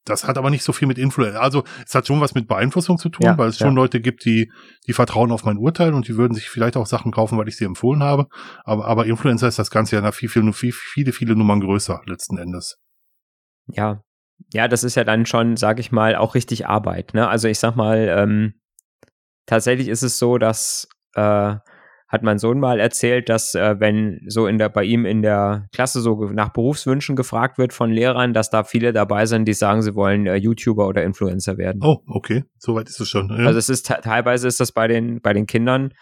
[0.08, 1.40] Das hat aber nicht so viel mit Influencer.
[1.40, 3.74] Also es hat schon was mit Beeinflussung zu tun, ja, weil es schon ja.
[3.74, 4.50] Leute gibt, die,
[4.86, 7.56] die vertrauen auf mein Urteil und die würden sich vielleicht auch Sachen kaufen, weil ich
[7.56, 8.26] sie empfohlen habe.
[8.64, 12.00] Aber, aber Influencer ist das Ganze ja noch viel, viel, viel, viele, viele Nummern größer
[12.06, 12.78] letzten Endes.
[13.66, 14.02] Ja.
[14.52, 17.12] Ja, das ist ja dann schon, sag ich mal, auch richtig Arbeit.
[17.12, 17.28] Ne?
[17.28, 18.54] Also ich sag mal, ähm,
[19.48, 21.56] tatsächlich ist es so, dass äh,
[22.08, 25.68] hat mein Sohn mal erzählt, dass äh, wenn so in der bei ihm in der
[25.72, 29.82] Klasse so nach Berufswünschen gefragt wird von Lehrern, dass da viele dabei sind, die sagen,
[29.82, 31.82] sie wollen äh, YouTuber oder Influencer werden.
[31.84, 33.28] Oh, okay, soweit ist es schon.
[33.28, 33.46] Ja.
[33.46, 35.92] Also es ist teilweise ist das bei den bei den Kindern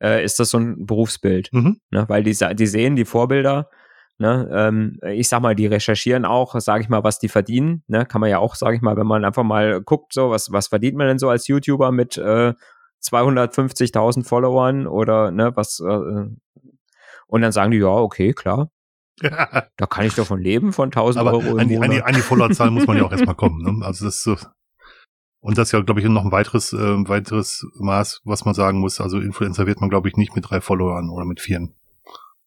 [0.00, 1.80] äh, ist das so ein Berufsbild, mhm.
[1.90, 2.04] ne?
[2.08, 3.68] weil die die sehen die Vorbilder.
[4.18, 7.82] Ne, ähm, ich sag mal, die recherchieren auch, sage ich mal, was die verdienen.
[7.86, 10.50] Ne, kann man ja auch, sage ich mal, wenn man einfach mal guckt, so was
[10.52, 12.54] was verdient man denn so als YouTuber mit äh,
[13.02, 16.26] 250.000 Followern oder ne, was äh,
[17.26, 18.70] und dann sagen die, ja, okay, klar.
[19.20, 21.90] da kann ich davon leben, von 1000 Aber Euro im an die, Monat.
[21.90, 23.62] An die, an die Followerzahl muss man ja auch erstmal kommen.
[23.62, 23.84] Ne?
[23.84, 24.36] Also das ist so.
[25.40, 28.80] Und das ist ja, glaube ich, noch ein weiteres, äh, weiteres Maß, was man sagen
[28.80, 29.00] muss.
[29.00, 31.74] Also Influencer wird man, glaube ich, nicht mit drei Followern oder mit vieren.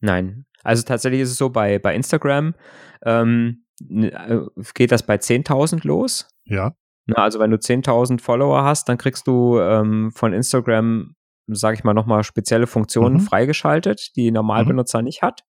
[0.01, 0.45] Nein.
[0.63, 2.55] Also tatsächlich ist es so, bei, bei Instagram
[3.03, 4.39] ähm, äh,
[4.73, 6.27] geht das bei 10.000 los.
[6.43, 6.73] Ja.
[7.15, 11.15] Na, also wenn du 10.000 Follower hast, dann kriegst du ähm, von Instagram,
[11.47, 13.21] sage ich mal, nochmal spezielle Funktionen mhm.
[13.21, 15.05] freigeschaltet, die Normalbenutzer mhm.
[15.05, 15.43] nicht hat.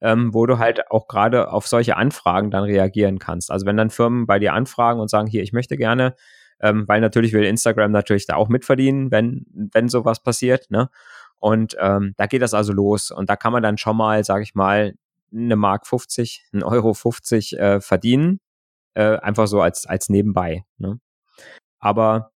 [0.00, 3.52] Ähm, wo du halt auch gerade auf solche Anfragen dann reagieren kannst.
[3.52, 6.16] Also wenn dann Firmen bei dir anfragen und sagen, hier, ich möchte gerne,
[6.60, 10.88] ähm, weil natürlich will Instagram natürlich da auch mitverdienen, wenn, wenn sowas passiert, ne?
[11.38, 13.12] Und ähm, da geht das also los.
[13.12, 14.94] Und da kann man dann schon mal, sage ich mal,
[15.32, 18.40] eine Mark 50, ein Euro 50 äh, verdienen
[18.94, 20.64] äh, einfach so als, als nebenbei.
[20.78, 20.98] Ne?
[21.78, 22.30] Aber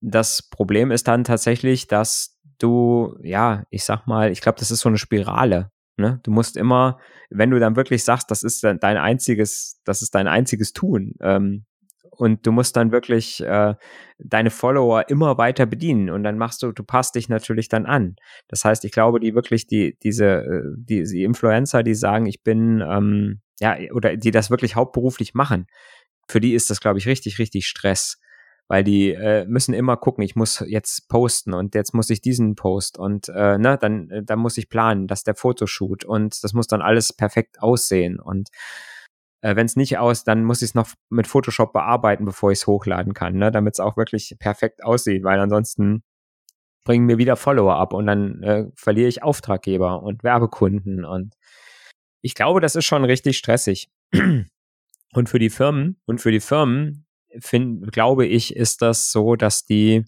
[0.00, 4.80] das Problem ist dann tatsächlich, dass du, ja, ich sag mal, ich glaube, das ist
[4.80, 5.70] so eine Spirale.
[5.96, 6.20] Ne?
[6.22, 6.98] Du musst immer,
[7.30, 11.64] wenn du dann wirklich sagst, das ist dein einziges, das ist dein einziges Tun, ähm,
[12.14, 13.74] und du musst dann wirklich äh,
[14.18, 18.16] deine Follower immer weiter bedienen und dann machst du, du passt dich natürlich dann an.
[18.48, 22.42] Das heißt, ich glaube, die wirklich die diese äh, die, die Influencer, die sagen, ich
[22.42, 25.66] bin ähm, ja oder die das wirklich hauptberuflich machen,
[26.28, 28.18] für die ist das glaube ich richtig richtig Stress.
[28.68, 32.54] Weil die äh, müssen immer gucken, ich muss jetzt posten und jetzt muss ich diesen
[32.54, 36.54] Post und äh, ne, dann, äh, dann muss ich planen, dass der Fotoshoot und das
[36.54, 38.48] muss dann alles perfekt aussehen und
[39.42, 42.60] äh, wenn es nicht aus, dann muss ich es noch mit Photoshop bearbeiten, bevor ich
[42.60, 46.02] es hochladen kann, ne, damit es auch wirklich perfekt aussieht, weil ansonsten
[46.84, 51.34] bringen mir wieder Follower ab und dann äh, verliere ich Auftraggeber und Werbekunden und
[52.22, 53.90] ich glaube, das ist schon richtig stressig.
[55.14, 57.04] Und für die Firmen und für die Firmen
[57.38, 60.04] find, glaube ich, ist das so, dass die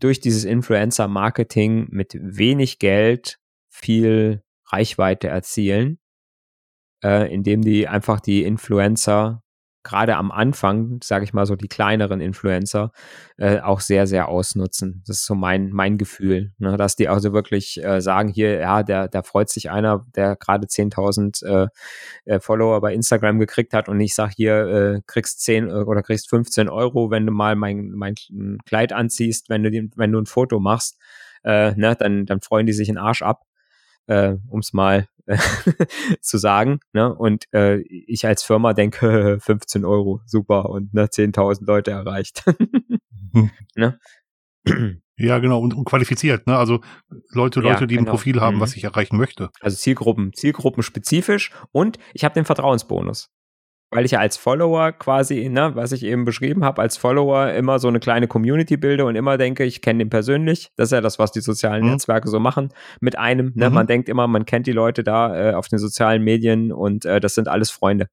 [0.00, 3.38] durch dieses Influencer-Marketing mit wenig Geld
[3.70, 5.98] viel Reichweite erzielen,
[7.02, 9.43] äh, indem die einfach die Influencer
[9.84, 12.90] gerade am Anfang, sage ich mal so, die kleineren Influencer
[13.36, 15.02] äh, auch sehr, sehr ausnutzen.
[15.06, 16.76] Das ist so mein, mein Gefühl, ne?
[16.76, 20.66] dass die also wirklich äh, sagen, hier, ja, der, der freut sich einer, der gerade
[20.66, 21.68] 10.000 äh,
[22.24, 26.28] äh, Follower bei Instagram gekriegt hat und ich sag hier, äh, kriegst 10 oder kriegst
[26.30, 28.14] 15 Euro, wenn du mal mein, mein
[28.66, 30.98] Kleid anziehst, wenn du, den, wenn du ein Foto machst,
[31.44, 31.94] äh, ne?
[31.96, 33.42] dann, dann freuen die sich den Arsch ab
[34.06, 35.13] äh, um es mal äh,
[36.20, 36.80] zu sagen.
[36.92, 37.14] Ne?
[37.14, 42.44] Und äh, ich als Firma denke, 15 Euro, super, und ne, 10.000 Leute erreicht.
[43.76, 43.98] ne?
[45.16, 46.56] Ja, genau, und, und, qualifiziert, ne?
[46.56, 46.80] Also
[47.30, 48.08] Leute, Leute, ja, die genau.
[48.08, 48.60] ein Profil haben, mhm.
[48.60, 49.50] was ich erreichen möchte.
[49.60, 53.30] Also Zielgruppen, Zielgruppen spezifisch und ich habe den Vertrauensbonus
[53.94, 57.78] weil ich ja als Follower quasi, ne, was ich eben beschrieben habe, als Follower immer
[57.78, 60.72] so eine kleine Community bilde und immer denke, ich kenne den persönlich.
[60.74, 61.92] Das ist ja das, was die sozialen mhm.
[61.92, 63.52] Netzwerke so machen mit einem.
[63.54, 63.68] Ne?
[63.68, 63.74] Mhm.
[63.74, 67.20] Man denkt immer, man kennt die Leute da äh, auf den sozialen Medien und äh,
[67.20, 68.08] das sind alles Freunde.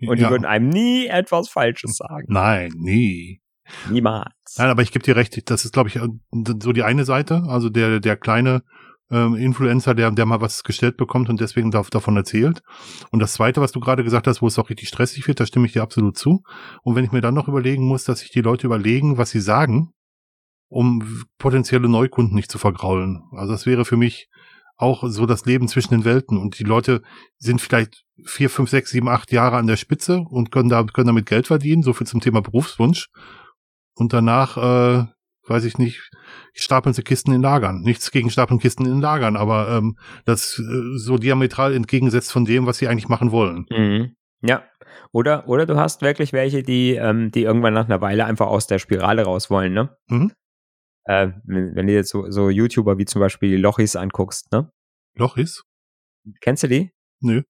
[0.00, 0.26] Und ja.
[0.26, 2.26] die würden einem nie etwas Falsches sagen.
[2.28, 3.42] Nein, nie.
[3.90, 4.32] Niemals.
[4.56, 5.98] Nein, aber ich gebe dir recht, das ist, glaube ich,
[6.62, 8.62] so die eine Seite, also der, der kleine
[9.14, 12.62] ähm, Influencer, der, der mal was gestellt bekommt und deswegen darf, davon erzählt.
[13.10, 15.46] Und das Zweite, was du gerade gesagt hast, wo es auch richtig stressig wird, da
[15.46, 16.42] stimme ich dir absolut zu.
[16.82, 19.40] Und wenn ich mir dann noch überlegen muss, dass sich die Leute überlegen, was sie
[19.40, 19.90] sagen,
[20.68, 23.22] um potenzielle Neukunden nicht zu vergraulen.
[23.32, 24.28] Also das wäre für mich
[24.76, 26.36] auch so das Leben zwischen den Welten.
[26.36, 27.02] Und die Leute
[27.38, 31.06] sind vielleicht vier, fünf, sechs, sieben, acht Jahre an der Spitze und können, da, können
[31.06, 31.84] damit Geld verdienen.
[31.84, 33.08] So viel zum Thema Berufswunsch.
[33.94, 35.06] Und danach äh,
[35.46, 36.10] weiß ich nicht,
[36.52, 37.82] stapeln sie Kisten in Lagern.
[37.82, 42.66] Nichts gegen stapeln Kisten in Lagern, aber ähm, das äh, so diametral entgegensetzt von dem,
[42.66, 43.66] was sie eigentlich machen wollen.
[43.70, 44.16] Mhm.
[44.42, 44.64] Ja.
[45.12, 48.66] Oder, oder du hast wirklich welche, die, ähm, die irgendwann nach einer Weile einfach aus
[48.66, 49.96] der Spirale raus wollen, ne?
[50.08, 50.32] Mhm.
[51.04, 54.70] Äh, wenn, wenn du jetzt so, so YouTuber wie zum Beispiel die Lochis anguckst, ne?
[55.16, 55.62] Lochis?
[56.40, 56.90] Kennst du die?
[57.20, 57.42] Nö.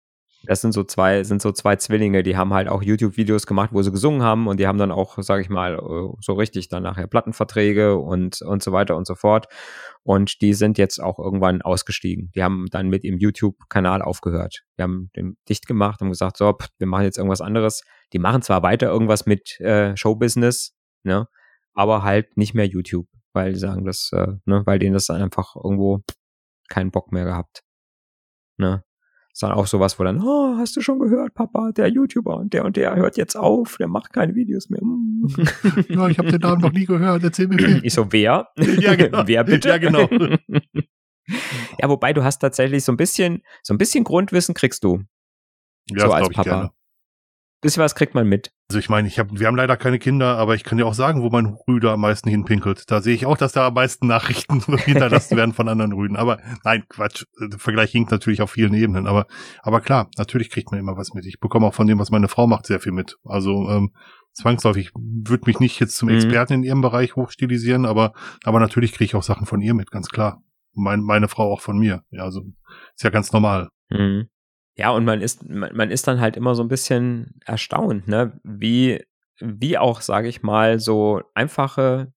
[0.46, 3.82] Das sind so zwei, sind so zwei Zwillinge, die haben halt auch YouTube-Videos gemacht, wo
[3.82, 6.82] sie gesungen haben und die haben dann auch, sage ich mal, äh, so richtig dann
[6.82, 9.46] nachher Plattenverträge und, und so weiter und so fort.
[10.02, 12.30] Und die sind jetzt auch irgendwann ausgestiegen.
[12.34, 14.64] Die haben dann mit ihrem YouTube-Kanal aufgehört.
[14.78, 17.82] Die haben den dicht gemacht und gesagt, so, wir machen jetzt irgendwas anderes.
[18.12, 21.26] Die machen zwar weiter irgendwas mit äh, Showbusiness, ne,
[21.74, 25.22] aber halt nicht mehr YouTube, weil die sagen das, äh, ne, weil denen das dann
[25.22, 26.02] einfach irgendwo
[26.68, 27.62] keinen Bock mehr gehabt.
[28.56, 28.84] Ne?
[29.34, 32.54] Ist dann auch sowas, wo dann, oh, hast du schon gehört, Papa, der YouTuber und
[32.54, 34.80] der und der hört jetzt auf, der macht keine Videos mehr.
[35.88, 37.80] ja, ich habe den Namen noch nie gehört, erzähl mir mehr.
[37.82, 38.48] Ich so, wer?
[38.56, 39.22] Ja, genau.
[39.26, 39.68] wer bitte?
[39.68, 40.08] Ja, genau.
[41.78, 45.02] ja, wobei du hast tatsächlich so ein bisschen, so ein bisschen Grundwissen kriegst du.
[45.90, 46.72] Ja, so als Papa.
[47.64, 48.52] Bisschen was kriegt man mit.
[48.68, 50.92] Also ich meine, ich hab, wir haben leider keine Kinder, aber ich kann ja auch
[50.92, 52.90] sagen, wo mein Rüder am meisten hinpinkelt.
[52.90, 56.18] Da sehe ich auch, dass da am meisten Nachrichten hinterlassen werden von anderen Rüden.
[56.18, 57.24] Aber nein, Quatsch.
[57.40, 59.06] Der Vergleich hinkt natürlich auf vielen Ebenen.
[59.06, 59.26] Aber,
[59.62, 61.24] aber klar, natürlich kriegt man immer was mit.
[61.24, 63.16] Ich bekomme auch von dem, was meine Frau macht, sehr viel mit.
[63.24, 63.94] Also ähm,
[64.34, 66.16] zwangsläufig würde mich nicht jetzt zum mhm.
[66.16, 68.12] Experten in ihrem Bereich hochstilisieren, aber,
[68.44, 70.42] aber natürlich kriege ich auch Sachen von ihr mit, ganz klar.
[70.74, 72.02] Mein, meine Frau auch von mir.
[72.10, 72.42] Ja, also
[72.94, 73.70] ist ja ganz normal.
[73.88, 74.28] Mhm.
[74.76, 78.38] Ja, und man ist, man, man ist dann halt immer so ein bisschen erstaunt, ne,
[78.42, 79.04] wie,
[79.38, 82.12] wie auch, sage ich mal, so einfache,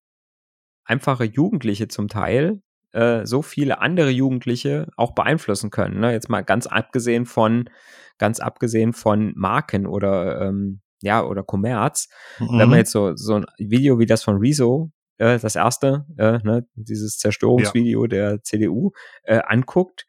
[0.86, 2.62] einfache Jugendliche zum Teil
[2.98, 6.00] äh, so viele andere Jugendliche auch beeinflussen können.
[6.00, 6.12] Ne?
[6.12, 7.70] Jetzt mal ganz abgesehen von,
[8.18, 12.10] ganz abgesehen von Marken oder ähm, ja, oder Kommerz.
[12.40, 12.48] Mhm.
[12.50, 12.76] Wenn man mhm.
[12.76, 17.18] jetzt so, so ein Video wie das von Rezo, äh, das erste, äh, ne, dieses
[17.18, 18.08] Zerstörungsvideo ja.
[18.08, 18.92] der CDU,
[19.24, 20.07] äh, anguckt,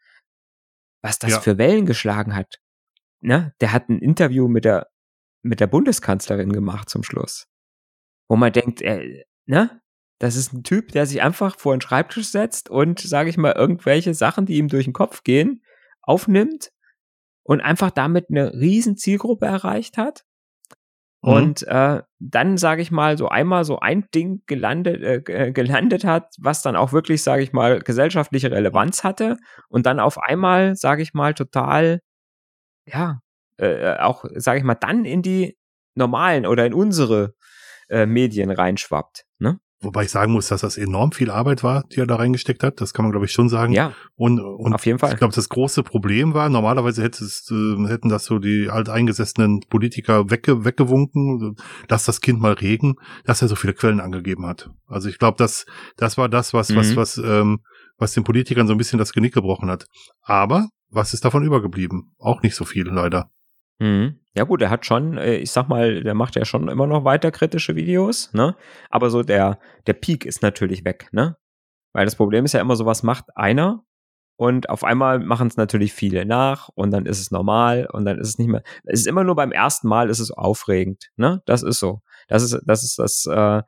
[1.02, 1.40] was das ja.
[1.40, 2.60] für Wellen geschlagen hat.
[3.20, 3.54] Ne?
[3.60, 4.88] Der hat ein Interview mit der,
[5.42, 7.46] mit der Bundeskanzlerin gemacht zum Schluss.
[8.28, 9.80] Wo man denkt, äh, ne?
[10.20, 13.52] Das ist ein Typ, der sich einfach vor den Schreibtisch setzt und, sage ich mal,
[13.52, 15.62] irgendwelche Sachen, die ihm durch den Kopf gehen,
[16.02, 16.72] aufnimmt
[17.44, 20.24] und einfach damit eine riesen Zielgruppe erreicht hat.
[21.28, 21.34] Mhm.
[21.34, 26.04] Und äh, dann, sage ich mal, so einmal so ein Ding gelandet, äh, äh, gelandet
[26.04, 29.36] hat, was dann auch wirklich, sage ich mal, gesellschaftliche Relevanz hatte
[29.68, 32.00] und dann auf einmal, sage ich mal, total,
[32.86, 33.20] ja,
[33.58, 35.58] äh, auch, sage ich mal, dann in die
[35.94, 37.34] normalen oder in unsere
[37.90, 39.24] äh, Medien reinschwappt.
[39.38, 39.60] Ne?
[39.80, 42.80] Wobei ich sagen muss, dass das enorm viel Arbeit war, die er da reingesteckt hat.
[42.80, 43.72] Das kann man, glaube ich, schon sagen.
[43.72, 43.92] Ja.
[44.16, 45.12] Und, und auf jeden Fall.
[45.12, 49.60] Ich glaube, das große Problem war, normalerweise hätte es, äh, hätten das so die alteingesessenen
[49.68, 51.54] Politiker wegge weggewunken,
[51.88, 54.68] lass das Kind mal regen, dass er so viele Quellen angegeben hat.
[54.88, 55.64] Also ich glaube, das,
[55.96, 56.76] das war das, was, mhm.
[56.76, 57.60] was, was, ähm,
[57.98, 59.86] was den Politikern so ein bisschen das Genick gebrochen hat.
[60.22, 62.14] Aber was ist davon übergeblieben?
[62.18, 63.30] Auch nicht so viel, leider.
[63.78, 64.18] Mhm.
[64.38, 67.04] Ja gut, er hat schon, äh, ich sag mal, der macht ja schon immer noch
[67.04, 68.54] weiter kritische Videos, ne?
[68.88, 71.36] Aber so der, der Peak ist natürlich weg, ne?
[71.92, 73.82] Weil das Problem ist ja immer so, was macht einer
[74.36, 78.20] und auf einmal machen es natürlich viele nach und dann ist es normal und dann
[78.20, 78.62] ist es nicht mehr.
[78.84, 81.42] Es ist immer nur beim ersten Mal ist es aufregend, ne?
[81.46, 82.02] Das ist so.
[82.28, 83.62] Das ist das ist das äh,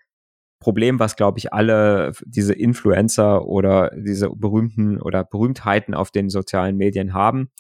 [0.60, 6.76] Problem, was glaube ich alle diese Influencer oder diese berühmten oder Berühmtheiten auf den sozialen
[6.76, 7.50] Medien haben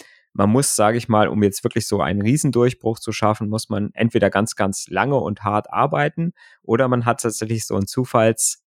[0.40, 3.90] man muss, sage ich mal, um jetzt wirklich so einen Riesendurchbruch zu schaffen, muss man
[3.92, 8.64] entweder ganz, ganz lange und hart arbeiten oder man hat tatsächlich so einen Zufalls,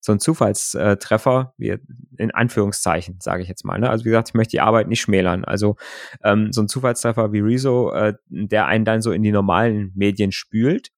[0.00, 1.76] so einen Zufallstreffer, wie
[2.18, 3.78] in Anführungszeichen, sage ich jetzt mal.
[3.78, 3.88] Ne?
[3.88, 5.44] Also wie gesagt, ich möchte die Arbeit nicht schmälern.
[5.44, 5.76] Also
[6.24, 10.32] ähm, so ein Zufallstreffer wie Rezo, äh, der einen dann so in die normalen Medien
[10.32, 10.88] spült.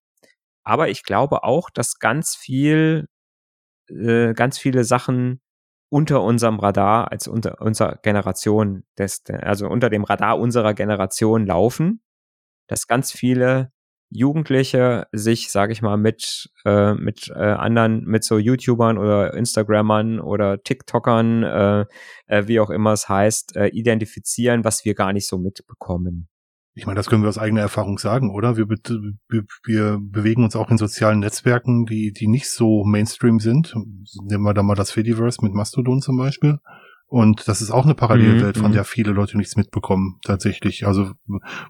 [0.63, 3.09] Aber ich glaube auch, dass ganz viel,
[3.91, 5.43] äh, ganz viele Sachen
[5.95, 12.03] unter unserem Radar, als unter unserer Generation, des, also unter dem Radar unserer Generation laufen,
[12.67, 13.71] dass ganz viele
[14.11, 20.19] Jugendliche sich, sage ich mal, mit äh, mit äh, anderen, mit so YouTubern oder Instagrammern
[20.19, 21.85] oder TikTokern, äh,
[22.27, 26.29] äh, wie auch immer es heißt, äh, identifizieren, was wir gar nicht so mitbekommen.
[26.77, 28.57] Ich meine, das können wir aus eigener Erfahrung sagen, oder?
[28.57, 33.75] Wir, wir, wir bewegen uns auch in sozialen Netzwerken, die, die nicht so Mainstream sind.
[34.25, 36.59] Nehmen wir da mal das Fediverse mit Mastodon zum Beispiel.
[37.07, 40.85] Und das ist auch eine Parallelwelt, mhm, von der viele Leute nichts mitbekommen, tatsächlich.
[40.85, 41.13] Also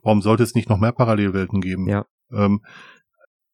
[0.03, 1.87] warum sollte es nicht noch mehr Parallelwelten geben?
[1.87, 2.07] Ja.
[2.33, 2.63] Ähm,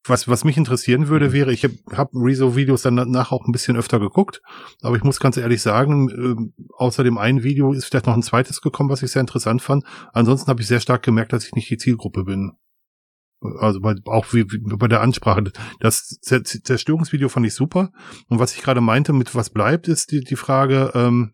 [0.05, 1.33] was, was mich interessieren würde, mhm.
[1.33, 4.41] wäre, ich habe hab Rezo-Videos dann danach auch ein bisschen öfter geguckt,
[4.81, 8.23] aber ich muss ganz ehrlich sagen, äh, außer dem einen Video ist vielleicht noch ein
[8.23, 9.83] zweites gekommen, was ich sehr interessant fand.
[10.13, 12.53] Ansonsten habe ich sehr stark gemerkt, dass ich nicht die Zielgruppe bin.
[13.59, 15.51] Also bei, auch wie, wie bei der Ansprache.
[15.79, 17.91] Das Zerstörungsvideo fand ich super.
[18.27, 21.33] Und was ich gerade meinte, mit was bleibt, ist die, die Frage, ähm,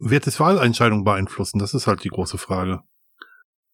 [0.00, 1.58] wird es Wahlentscheidungen beeinflussen?
[1.58, 2.80] Das ist halt die große Frage.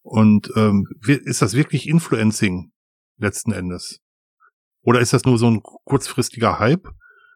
[0.03, 2.71] Und ähm, ist das wirklich Influencing?
[3.17, 3.99] Letzten Endes?
[4.81, 6.87] Oder ist das nur so ein kurzfristiger Hype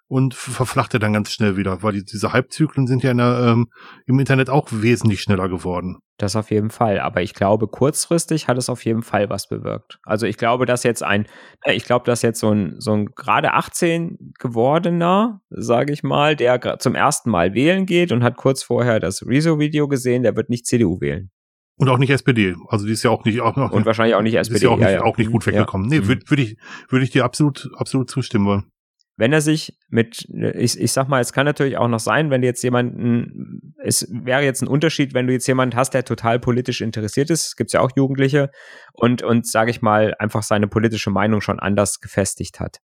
[0.08, 1.82] und verflacht er dann ganz schnell wieder?
[1.82, 3.68] Weil die, diese Hypezyklen sind ja in der, ähm,
[4.06, 5.98] im Internet auch wesentlich schneller geworden.
[6.20, 7.00] Das auf jeden Fall.
[7.00, 10.00] Aber ich glaube, kurzfristig hat es auf jeden Fall was bewirkt.
[10.04, 11.26] Also ich glaube, dass jetzt ein,
[11.63, 16.36] äh, ich glaube, dass jetzt so ein, so ein gerade 18 gewordener, sage ich mal,
[16.36, 20.50] der zum ersten Mal wählen geht und hat kurz vorher das Rezo-Video gesehen, der wird
[20.50, 21.32] nicht CDU wählen.
[21.80, 22.56] Und auch nicht SPD.
[22.68, 23.72] Also die ist ja auch nicht auch noch.
[23.72, 24.58] Und wahrscheinlich auch nicht SPD.
[24.58, 25.04] Ist ja auch nicht, ja, ja.
[25.04, 25.89] Auch nicht gut weggekommen.
[25.89, 26.02] Ja.
[26.02, 26.58] Nee, würde würd ich,
[26.89, 28.65] würde ich dir absolut, absolut zustimmen wollen.
[29.15, 32.42] Wenn er sich mit, ich, ich sag mal, es kann natürlich auch noch sein, wenn
[32.42, 36.38] du jetzt jemanden, es wäre jetzt ein Unterschied, wenn du jetzt jemanden hast, der total
[36.38, 38.50] politisch interessiert ist, gibt's ja auch Jugendliche,
[38.92, 42.80] und, und sage ich mal, einfach seine politische Meinung schon anders gefestigt hat.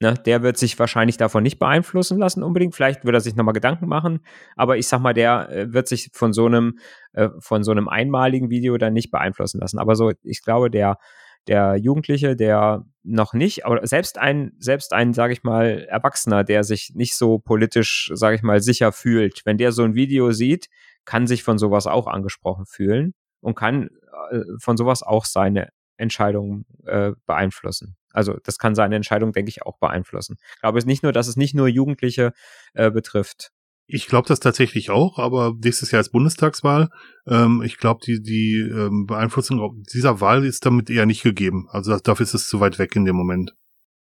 [0.00, 2.74] Ne, der wird sich wahrscheinlich davon nicht beeinflussen lassen unbedingt.
[2.74, 4.20] Vielleicht wird er sich nochmal Gedanken machen,
[4.56, 6.78] aber ich sag mal, der äh, wird sich von so einem,
[7.12, 9.78] äh, von so einem einmaligen Video dann nicht beeinflussen lassen.
[9.78, 10.98] Aber so, ich glaube, der,
[11.46, 16.64] der Jugendliche, der noch nicht, aber selbst ein, selbst ein, sage ich mal, Erwachsener, der
[16.64, 20.68] sich nicht so politisch, sage ich mal, sicher fühlt, wenn der so ein Video sieht,
[21.04, 23.90] kann sich von sowas auch angesprochen fühlen und kann
[24.30, 27.96] äh, von sowas auch seine Entscheidungen äh, beeinflussen.
[28.14, 30.36] Also das kann seine Entscheidung, denke ich, auch beeinflussen.
[30.54, 32.32] Ich glaube es nicht nur, dass es nicht nur Jugendliche
[32.72, 33.50] äh, betrifft.
[33.86, 36.88] Ich glaube das tatsächlich auch, aber nächstes Jahr ist Bundestagswahl.
[37.26, 41.66] Ähm, ich glaube, die, die ähm, Beeinflussung dieser Wahl ist damit eher nicht gegeben.
[41.70, 43.54] Also dafür ist es zu weit weg in dem Moment.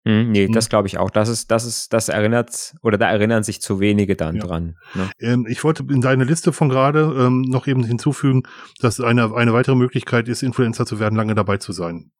[0.07, 0.53] Hm, nee, hm.
[0.53, 1.11] das glaube ich auch.
[1.11, 4.42] Das ist, das ist, das erinnert oder da erinnern sich zu wenige dann ja.
[4.42, 4.77] dran.
[4.94, 5.11] Ne?
[5.19, 8.42] Ähm, ich wollte in deine Liste von gerade ähm, noch eben hinzufügen,
[8.81, 12.11] dass eine, eine weitere Möglichkeit ist, Influencer zu werden, lange dabei zu sein.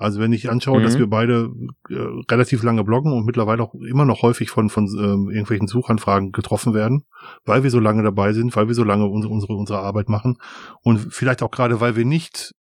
[0.00, 0.84] Also wenn ich anschaue, mhm.
[0.84, 1.50] dass wir beide
[1.90, 1.94] äh,
[2.30, 6.72] relativ lange bloggen und mittlerweile auch immer noch häufig von, von äh, irgendwelchen Suchanfragen getroffen
[6.72, 7.02] werden,
[7.44, 10.38] weil wir so lange dabei sind, weil wir so lange unsere, unsere, unsere Arbeit machen
[10.82, 12.54] und vielleicht auch gerade, weil wir nicht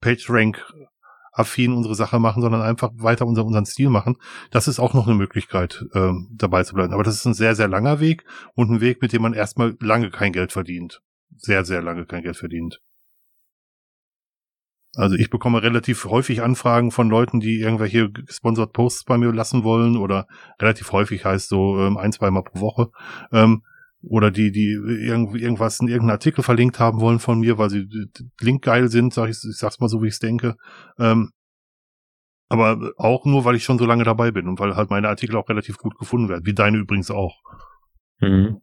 [0.00, 0.64] PageRank
[1.30, 4.16] affin unsere Sache machen, sondern einfach weiter unser, unseren Stil machen.
[4.50, 6.94] Das ist auch noch eine Möglichkeit, äh, dabei zu bleiben.
[6.94, 8.24] Aber das ist ein sehr, sehr langer Weg
[8.54, 11.02] und ein Weg, mit dem man erstmal lange kein Geld verdient.
[11.36, 12.80] Sehr, sehr lange kein Geld verdient.
[14.98, 19.62] Also ich bekomme relativ häufig Anfragen von Leuten, die irgendwelche Sponsored Posts bei mir lassen
[19.62, 20.26] wollen oder
[20.60, 22.90] relativ häufig heißt so ähm, ein, zwei Mal pro Woche.
[23.30, 23.62] Ähm,
[24.02, 27.86] oder die, die irgendwie irgendwas in irgendeinen Artikel verlinkt haben wollen von mir, weil sie
[28.40, 30.56] Link geil sind, sag ich, ich sag's mal so, wie ich es denke.
[30.98, 31.30] Ähm,
[32.48, 35.36] aber auch nur, weil ich schon so lange dabei bin und weil halt meine Artikel
[35.36, 37.36] auch relativ gut gefunden werden, wie deine übrigens auch.
[38.20, 38.62] Mhm.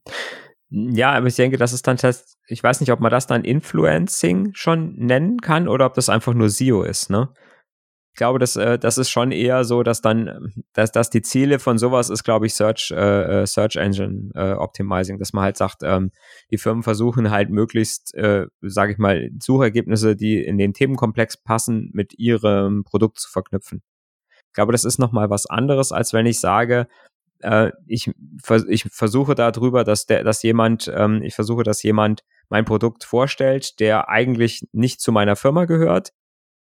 [0.70, 1.98] Ja, aber ich denke, das ist dann,
[2.48, 6.34] ich weiß nicht, ob man das dann Influencing schon nennen kann oder ob das einfach
[6.34, 7.30] nur SEO ist, ne?
[8.16, 11.60] Ich glaube, das, äh, das ist schon eher so, dass dann, dass, dass die Ziele
[11.60, 15.58] von sowas ist, glaube ich, Search, äh, äh, Search Engine äh, Optimizing, dass man halt
[15.58, 16.12] sagt, ähm,
[16.50, 21.90] die Firmen versuchen halt möglichst, äh, sage ich mal, Suchergebnisse, die in den Themenkomplex passen,
[21.94, 23.84] mit ihrem Produkt zu verknüpfen.
[24.48, 26.88] Ich glaube, das ist nochmal was anderes, als wenn ich sage,
[27.46, 28.12] äh, ich,
[28.68, 33.80] ich versuche darüber, dass der, dass jemand, ähm, ich versuche, dass jemand mein Produkt vorstellt,
[33.80, 36.12] der eigentlich nicht zu meiner Firma gehört,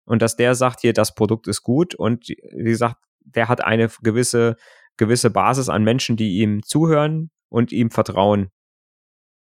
[0.07, 3.89] und dass der sagt hier, das Produkt ist gut und wie gesagt, der hat eine
[4.03, 4.57] gewisse,
[4.99, 8.51] gewisse Basis an Menschen, die ihm zuhören und ihm vertrauen.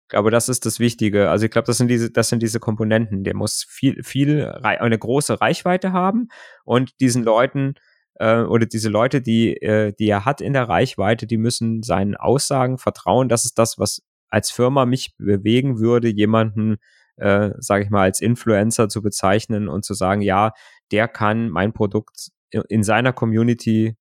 [0.08, 1.30] Glaube, das ist das Wichtige.
[1.30, 3.24] Also ich glaube, das sind diese, das sind diese Komponenten.
[3.24, 6.30] Der muss viel, viel, eine große Reichweite haben
[6.64, 7.76] und diesen Leuten
[8.16, 12.16] äh, oder diese Leute, die, äh, die er hat in der Reichweite, die müssen seinen
[12.16, 13.30] Aussagen vertrauen.
[13.30, 16.78] Das ist das, was als Firma mich bewegen würde, jemanden
[17.18, 20.54] äh, sage ich mal, als Influencer zu bezeichnen und zu sagen, ja,
[20.92, 22.30] der kann mein Produkt
[22.70, 23.96] in seiner Community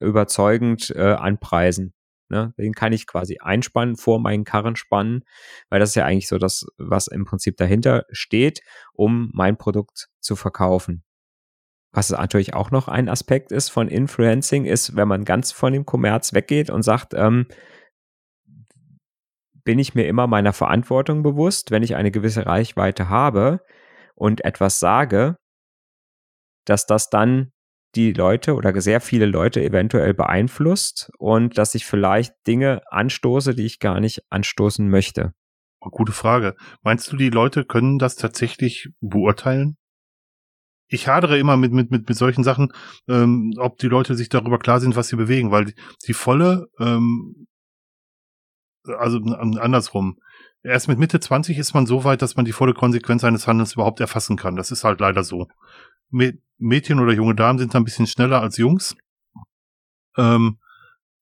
[0.00, 1.94] überzeugend äh, anpreisen.
[2.28, 2.52] Ne?
[2.58, 5.22] Den kann ich quasi einspannen, vor meinen Karren spannen,
[5.70, 8.60] weil das ist ja eigentlich so das, was im Prinzip dahinter steht,
[8.92, 11.04] um mein Produkt zu verkaufen.
[11.96, 15.86] Was natürlich auch noch ein Aspekt ist von Influencing, ist, wenn man ganz von dem
[15.86, 17.46] Kommerz weggeht und sagt, ähm,
[19.64, 23.62] bin ich mir immer meiner Verantwortung bewusst, wenn ich eine gewisse Reichweite habe
[24.14, 25.38] und etwas sage,
[26.66, 27.52] dass das dann
[27.94, 33.64] die Leute oder sehr viele Leute eventuell beeinflusst und dass ich vielleicht Dinge anstoße, die
[33.64, 35.32] ich gar nicht anstoßen möchte.
[35.80, 36.56] Oh, gute Frage.
[36.82, 39.78] Meinst du, die Leute können das tatsächlich beurteilen?
[40.88, 42.72] Ich hadere immer mit, mit, mit, mit solchen Sachen,
[43.08, 45.74] ähm, ob die Leute sich darüber klar sind, was sie bewegen, weil die,
[46.06, 47.46] die volle ähm,
[48.98, 50.18] also andersrum.
[50.62, 53.74] Erst mit Mitte 20 ist man so weit, dass man die volle Konsequenz seines Handelns
[53.74, 54.56] überhaupt erfassen kann.
[54.56, 55.48] Das ist halt leider so.
[56.10, 58.96] Mädchen oder junge Damen sind da ein bisschen schneller als Jungs.
[60.16, 60.58] Ähm,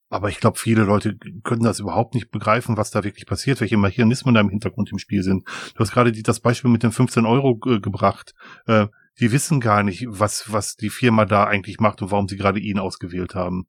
[0.09, 3.77] aber ich glaube, viele Leute können das überhaupt nicht begreifen, was da wirklich passiert, welche
[3.77, 5.45] Mechanismen da im Hintergrund im Spiel sind.
[5.75, 8.35] Du hast gerade das Beispiel mit den 15 Euro äh, gebracht.
[8.67, 8.87] Äh,
[9.21, 12.61] die wissen gar nicht, was, was die Firma da eigentlich macht und warum sie gerade
[12.61, 13.67] ihn ausgewählt haben.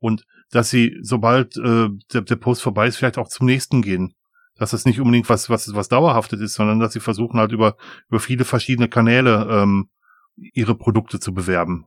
[0.00, 4.14] Und dass sie, sobald äh, der, der Post vorbei ist, vielleicht auch zum nächsten gehen.
[4.54, 7.76] Dass das nicht unbedingt was, was, was dauerhaftet ist, sondern dass sie versuchen halt über,
[8.08, 9.90] über viele verschiedene Kanäle ähm,
[10.36, 11.86] ihre Produkte zu bewerben.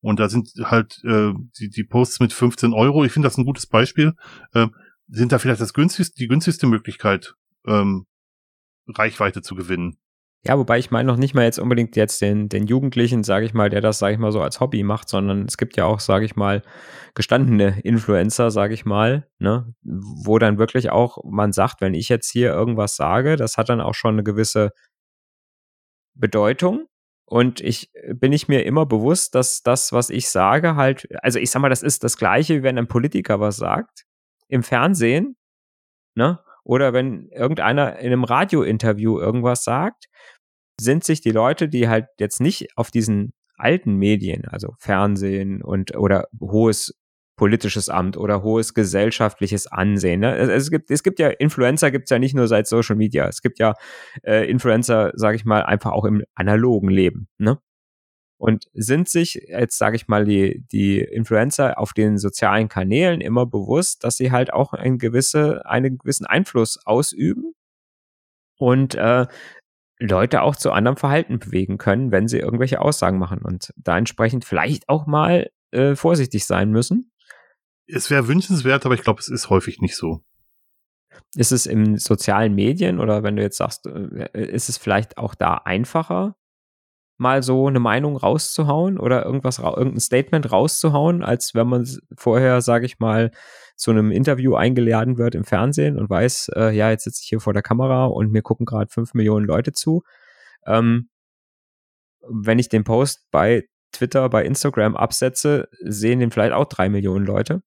[0.00, 3.44] Und da sind halt äh, die, die Posts mit 15 Euro, ich finde das ein
[3.44, 4.14] gutes Beispiel,
[4.52, 4.68] äh,
[5.08, 7.34] sind da vielleicht das günstigste, die günstigste Möglichkeit,
[7.66, 8.06] ähm,
[8.88, 9.98] Reichweite zu gewinnen.
[10.44, 13.54] Ja, wobei ich meine noch nicht mal jetzt unbedingt jetzt den, den Jugendlichen, sage ich
[13.54, 15.98] mal, der das, sage ich mal, so als Hobby macht, sondern es gibt ja auch,
[15.98, 16.62] sage ich mal,
[17.14, 22.30] gestandene Influencer, sage ich mal, ne, wo dann wirklich auch man sagt, wenn ich jetzt
[22.30, 24.70] hier irgendwas sage, das hat dann auch schon eine gewisse
[26.14, 26.86] Bedeutung.
[27.28, 31.50] Und ich bin ich mir immer bewusst, dass das, was ich sage, halt, also ich
[31.50, 34.04] sag mal, das ist das Gleiche, wie wenn ein Politiker was sagt
[34.48, 35.36] im Fernsehen,
[36.16, 36.40] ne?
[36.66, 40.06] Oder wenn irgendeiner in einem Radiointerview irgendwas sagt,
[40.80, 45.96] sind sich die Leute, die halt jetzt nicht auf diesen alten Medien, also Fernsehen und
[45.96, 46.92] oder hohes
[47.36, 50.20] politisches Amt oder hohes gesellschaftliches Ansehen.
[50.20, 50.36] Ne?
[50.36, 53.28] Es, es, gibt, es gibt ja Influencer, gibt es ja nicht nur seit Social Media.
[53.28, 53.74] Es gibt ja
[54.24, 57.28] äh, Influencer, sage ich mal, einfach auch im analogen Leben.
[57.38, 57.58] Ne?
[58.38, 63.46] Und sind sich jetzt, sage ich mal, die, die Influencer auf den sozialen Kanälen immer
[63.46, 67.54] bewusst, dass sie halt auch einen, gewisse, einen gewissen Einfluss ausüben
[68.58, 69.26] und äh,
[69.98, 74.44] Leute auch zu anderem Verhalten bewegen können, wenn sie irgendwelche Aussagen machen und da entsprechend
[74.44, 77.12] vielleicht auch mal äh, vorsichtig sein müssen.
[77.86, 80.22] Es wäre wünschenswert, aber ich glaube, es ist häufig nicht so.
[81.34, 85.34] Ist es in sozialen Medien oder wenn du jetzt sagst, äh, ist es vielleicht auch
[85.34, 86.36] da einfacher,
[87.18, 92.86] mal so eine Meinung rauszuhauen oder irgendwas, irgendein Statement rauszuhauen, als wenn man vorher, sage
[92.86, 93.30] ich mal,
[93.76, 97.40] zu einem Interview eingeladen wird im Fernsehen und weiß, äh, ja, jetzt sitze ich hier
[97.40, 100.02] vor der Kamera und mir gucken gerade fünf Millionen Leute zu.
[100.66, 101.08] Ähm,
[102.28, 107.24] wenn ich den Post bei Twitter, bei Instagram absetze, sehen den vielleicht auch drei Millionen
[107.24, 107.62] Leute.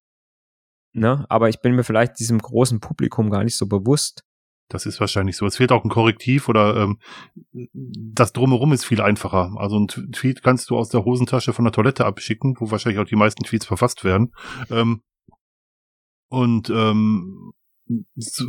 [0.93, 1.25] Ne?
[1.29, 4.23] Aber ich bin mir vielleicht diesem großen Publikum gar nicht so bewusst.
[4.69, 5.45] Das ist wahrscheinlich so.
[5.45, 6.99] Es fehlt auch ein Korrektiv oder ähm,
[7.73, 9.53] das drumherum ist viel einfacher.
[9.57, 13.07] Also ein Tweet kannst du aus der Hosentasche von der Toilette abschicken, wo wahrscheinlich auch
[13.07, 14.31] die meisten Tweets verfasst werden.
[14.69, 15.01] Ähm,
[16.29, 17.51] und ähm,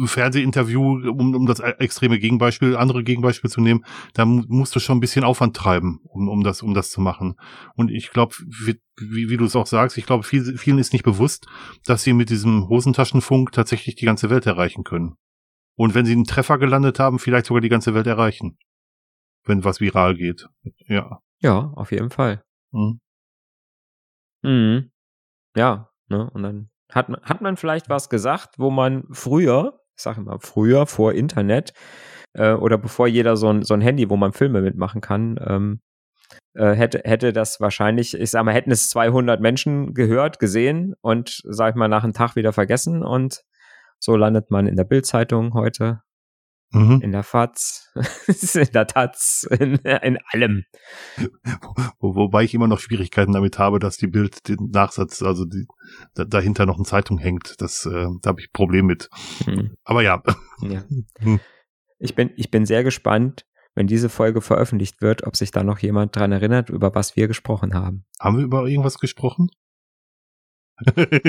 [0.04, 5.00] Fernsehinterview, um, um das extreme Gegenbeispiel, andere Gegenbeispiel zu nehmen, da musst du schon ein
[5.00, 7.36] bisschen Aufwand treiben, um, um das, um das zu machen.
[7.74, 10.92] Und ich glaube, wie, wie, wie du es auch sagst, ich glaube, viel, vielen ist
[10.92, 11.46] nicht bewusst,
[11.86, 15.16] dass sie mit diesem Hosentaschenfunk tatsächlich die ganze Welt erreichen können.
[15.80, 18.58] Und wenn sie einen Treffer gelandet haben, vielleicht sogar die ganze Welt erreichen.
[19.46, 20.46] Wenn was viral geht.
[20.86, 21.22] Ja.
[21.38, 22.44] Ja, auf jeden Fall.
[22.70, 23.00] Mhm.
[24.42, 24.90] Mhm.
[25.56, 30.20] Ja, ne, und dann hat, hat man vielleicht was gesagt, wo man früher, ich sage
[30.20, 31.72] immer früher, vor Internet
[32.34, 35.80] äh, oder bevor jeder so ein, so ein Handy, wo man Filme mitmachen kann, ähm,
[36.52, 41.40] äh, hätte, hätte das wahrscheinlich, ich sag mal, hätten es 200 Menschen gehört, gesehen und,
[41.44, 43.44] sag ich mal, nach einem Tag wieder vergessen und
[44.00, 46.02] so landet man in der Bildzeitung heute
[46.72, 47.00] Mhm.
[47.02, 47.92] In der FAZ,
[48.54, 50.64] in der Taz, in, in allem.
[51.98, 55.66] Wo, wobei ich immer noch Schwierigkeiten damit habe, dass die Bild den Nachsatz, also die,
[56.14, 57.60] da, dahinter noch eine Zeitung hängt.
[57.60, 59.08] Das, äh, da habe ich Problem mit.
[59.46, 59.76] Mhm.
[59.84, 60.22] Aber ja.
[60.62, 60.84] ja.
[61.18, 61.40] Hm.
[61.98, 63.44] Ich bin, ich bin sehr gespannt,
[63.74, 67.28] wenn diese Folge veröffentlicht wird, ob sich da noch jemand dran erinnert, über was wir
[67.28, 68.06] gesprochen haben.
[68.18, 69.50] Haben wir über irgendwas gesprochen?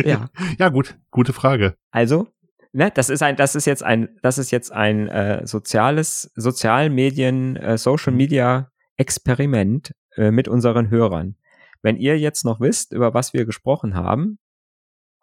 [0.06, 0.30] ja.
[0.60, 1.76] ja, gut, gute Frage.
[1.92, 2.30] Also,
[2.74, 7.56] ne, das ist ein, das ist jetzt ein, das ist jetzt ein äh, soziales, Sozialmedien,
[7.56, 11.36] äh, Social Media Experiment äh, mit unseren Hörern.
[11.82, 14.40] Wenn ihr jetzt noch wisst, über was wir gesprochen haben,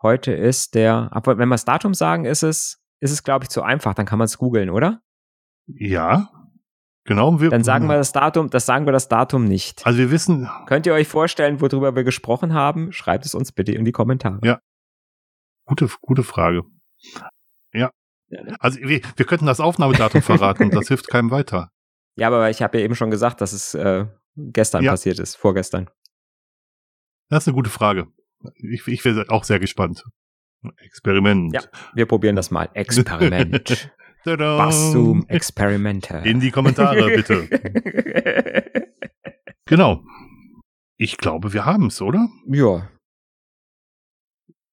[0.03, 3.51] heute ist der, aber wenn wir das Datum sagen, ist es, ist es, glaube ich,
[3.51, 5.01] zu einfach, dann kann man es googeln, oder?
[5.67, 6.31] Ja,
[7.09, 7.41] Genau.
[7.41, 9.87] Wir, Dann sagen wir das Datum, das sagen wir das Datum nicht.
[9.87, 10.47] Also wir wissen.
[10.67, 12.93] Könnt ihr euch vorstellen, worüber wir gesprochen haben?
[12.93, 14.39] Schreibt es uns bitte in die Kommentare.
[14.45, 14.61] Ja.
[15.65, 16.65] Gute, gute Frage.
[18.31, 18.43] Ja.
[18.61, 21.71] Also wir, wir könnten das Aufnahmedatum verraten, das hilft keinem weiter.
[22.17, 24.07] Ja, aber ich habe ja eben schon gesagt, dass es äh,
[24.37, 24.91] gestern ja.
[24.91, 25.89] passiert ist, vorgestern.
[27.31, 28.09] Das ist eine gute Frage.
[28.57, 30.05] Ich, ich wäre auch sehr gespannt.
[30.79, 31.55] Experiment.
[31.55, 31.63] Ja,
[31.95, 32.69] wir probieren das mal.
[32.75, 33.91] Experiment.
[34.25, 36.21] Bassum Experimente.
[36.25, 37.49] In die Kommentare bitte.
[39.65, 40.05] genau.
[40.97, 42.29] Ich glaube, wir haben es, oder?
[42.47, 42.91] Ja,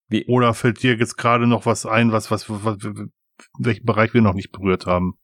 [0.08, 0.26] wie?
[0.28, 2.78] Oder fällt dir jetzt gerade noch was ein, was, was, was,
[3.60, 5.18] welchen Bereich wir noch nicht berührt haben?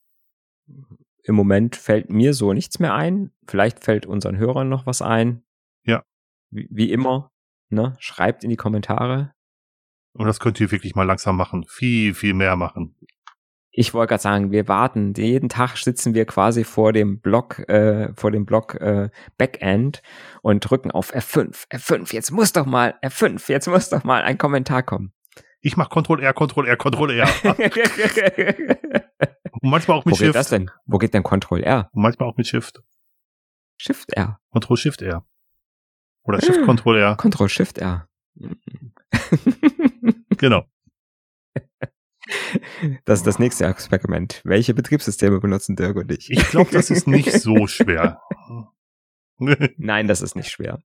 [1.24, 3.32] Im Moment fällt mir so nichts mehr ein.
[3.46, 5.42] Vielleicht fällt unseren Hörern noch was ein.
[5.84, 6.02] Ja.
[6.50, 7.30] Wie, wie immer,
[7.68, 7.94] ne?
[7.98, 9.32] Schreibt in die Kommentare.
[10.14, 11.64] Und das könnt ihr wirklich mal langsam machen.
[11.68, 12.96] Viel, viel mehr machen
[13.72, 15.14] ich wollte gerade sagen, wir warten.
[15.16, 19.08] Jeden Tag sitzen wir quasi vor dem Block, äh, vor dem Block äh,
[19.38, 20.02] Backend
[20.42, 21.68] und drücken auf F5.
[21.70, 25.12] F5, jetzt muss doch mal, F5, jetzt muss doch mal ein Kommentar kommen.
[25.62, 27.28] Ich mach Ctrl R, Ctrl R, Ctrl R.
[29.52, 30.20] und manchmal auch mit Wo Shift.
[30.20, 30.70] Wo geht das denn?
[30.86, 31.88] Wo geht denn Ctrl R?
[31.92, 32.82] Und manchmal auch mit Shift.
[33.76, 34.40] Shift R.
[34.52, 35.24] Ctrl Shift R.
[36.24, 37.16] Oder Shift Ctrl R.
[37.16, 38.08] Ctrl Shift R.
[40.36, 40.64] genau.
[43.04, 44.40] Das ist das nächste Experiment.
[44.44, 46.30] Welche Betriebssysteme benutzen Dirk und ich?
[46.30, 48.20] Ich glaube, das ist nicht so schwer.
[49.76, 50.82] Nein, das ist nicht schwer.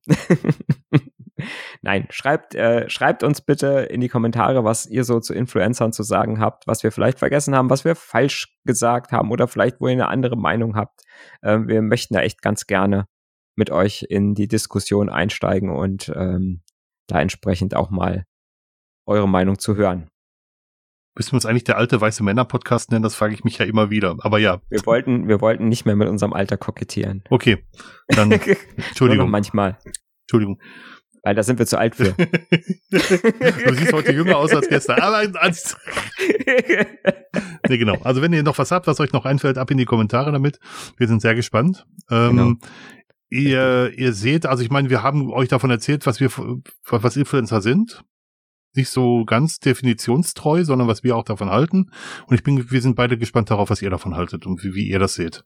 [1.82, 6.02] Nein, schreibt, äh, schreibt uns bitte in die Kommentare, was ihr so zu Influencern zu
[6.02, 9.86] sagen habt, was wir vielleicht vergessen haben, was wir falsch gesagt haben oder vielleicht, wo
[9.86, 11.02] ihr eine andere Meinung habt.
[11.42, 13.06] Äh, wir möchten da echt ganz gerne
[13.56, 16.62] mit euch in die Diskussion einsteigen und ähm,
[17.08, 18.24] da entsprechend auch mal
[19.06, 20.08] eure Meinung zu hören.
[21.18, 23.02] Müssen wir uns eigentlich der alte weiße Männer-Podcast nennen?
[23.02, 24.16] Das frage ich mich ja immer wieder.
[24.20, 24.60] Aber ja.
[24.68, 27.24] Wir wollten, wir wollten nicht mehr mit unserem Alter kokettieren.
[27.28, 27.66] Okay.
[28.06, 28.30] Dann,
[28.76, 29.28] Entschuldigung.
[29.28, 29.78] manchmal.
[30.22, 30.60] Entschuldigung.
[31.28, 32.12] Weil da sind wir zu alt für.
[32.90, 34.98] du siehst heute jünger aus als gestern.
[35.00, 35.76] Aber als
[37.68, 37.98] nee, genau.
[38.02, 40.58] Also wenn ihr noch was habt, was euch noch einfällt, ab in die Kommentare damit.
[40.96, 41.84] Wir sind sehr gespannt.
[42.10, 42.54] Ähm, genau.
[43.28, 46.30] Ihr, ihr seht, also ich meine, wir haben euch davon erzählt, was wir,
[46.86, 48.02] was Influencer sind
[48.74, 51.90] nicht so ganz definitionstreu, sondern was wir auch davon halten.
[52.26, 54.88] Und ich bin, wir sind beide gespannt darauf, was ihr davon haltet und wie, wie
[54.88, 55.44] ihr das seht.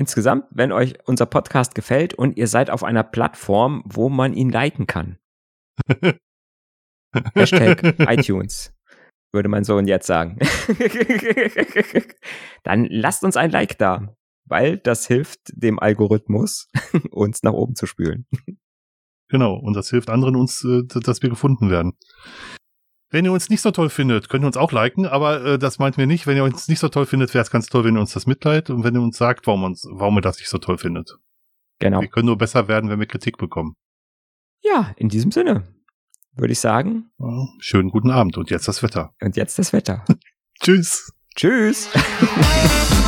[0.00, 4.48] Insgesamt, wenn euch unser Podcast gefällt und ihr seid auf einer Plattform, wo man ihn
[4.48, 5.18] liken kann.
[7.34, 8.72] Hashtag iTunes,
[9.30, 10.38] würde mein Sohn jetzt sagen.
[12.62, 16.70] Dann lasst uns ein Like da, weil das hilft dem Algorithmus,
[17.10, 18.26] uns nach oben zu spülen.
[19.28, 21.92] Genau, und das hilft anderen uns, äh, dass wir gefunden werden.
[23.10, 25.78] Wenn ihr uns nicht so toll findet, könnt ihr uns auch liken, aber äh, das
[25.80, 26.26] meint mir nicht.
[26.26, 28.26] Wenn ihr uns nicht so toll findet, wäre es ganz toll, wenn ihr uns das
[28.26, 31.16] mitteilt und wenn ihr uns sagt, warum, uns, warum ihr das nicht so toll findet.
[31.80, 32.00] Genau.
[32.00, 33.74] Wir können nur besser werden, wenn wir Kritik bekommen.
[34.62, 35.64] Ja, in diesem Sinne
[36.34, 37.10] würde ich sagen.
[37.18, 39.12] Ja, schönen guten Abend und jetzt das Wetter.
[39.20, 40.04] Und jetzt das Wetter.
[40.60, 41.12] Tschüss.
[41.34, 41.90] Tschüss.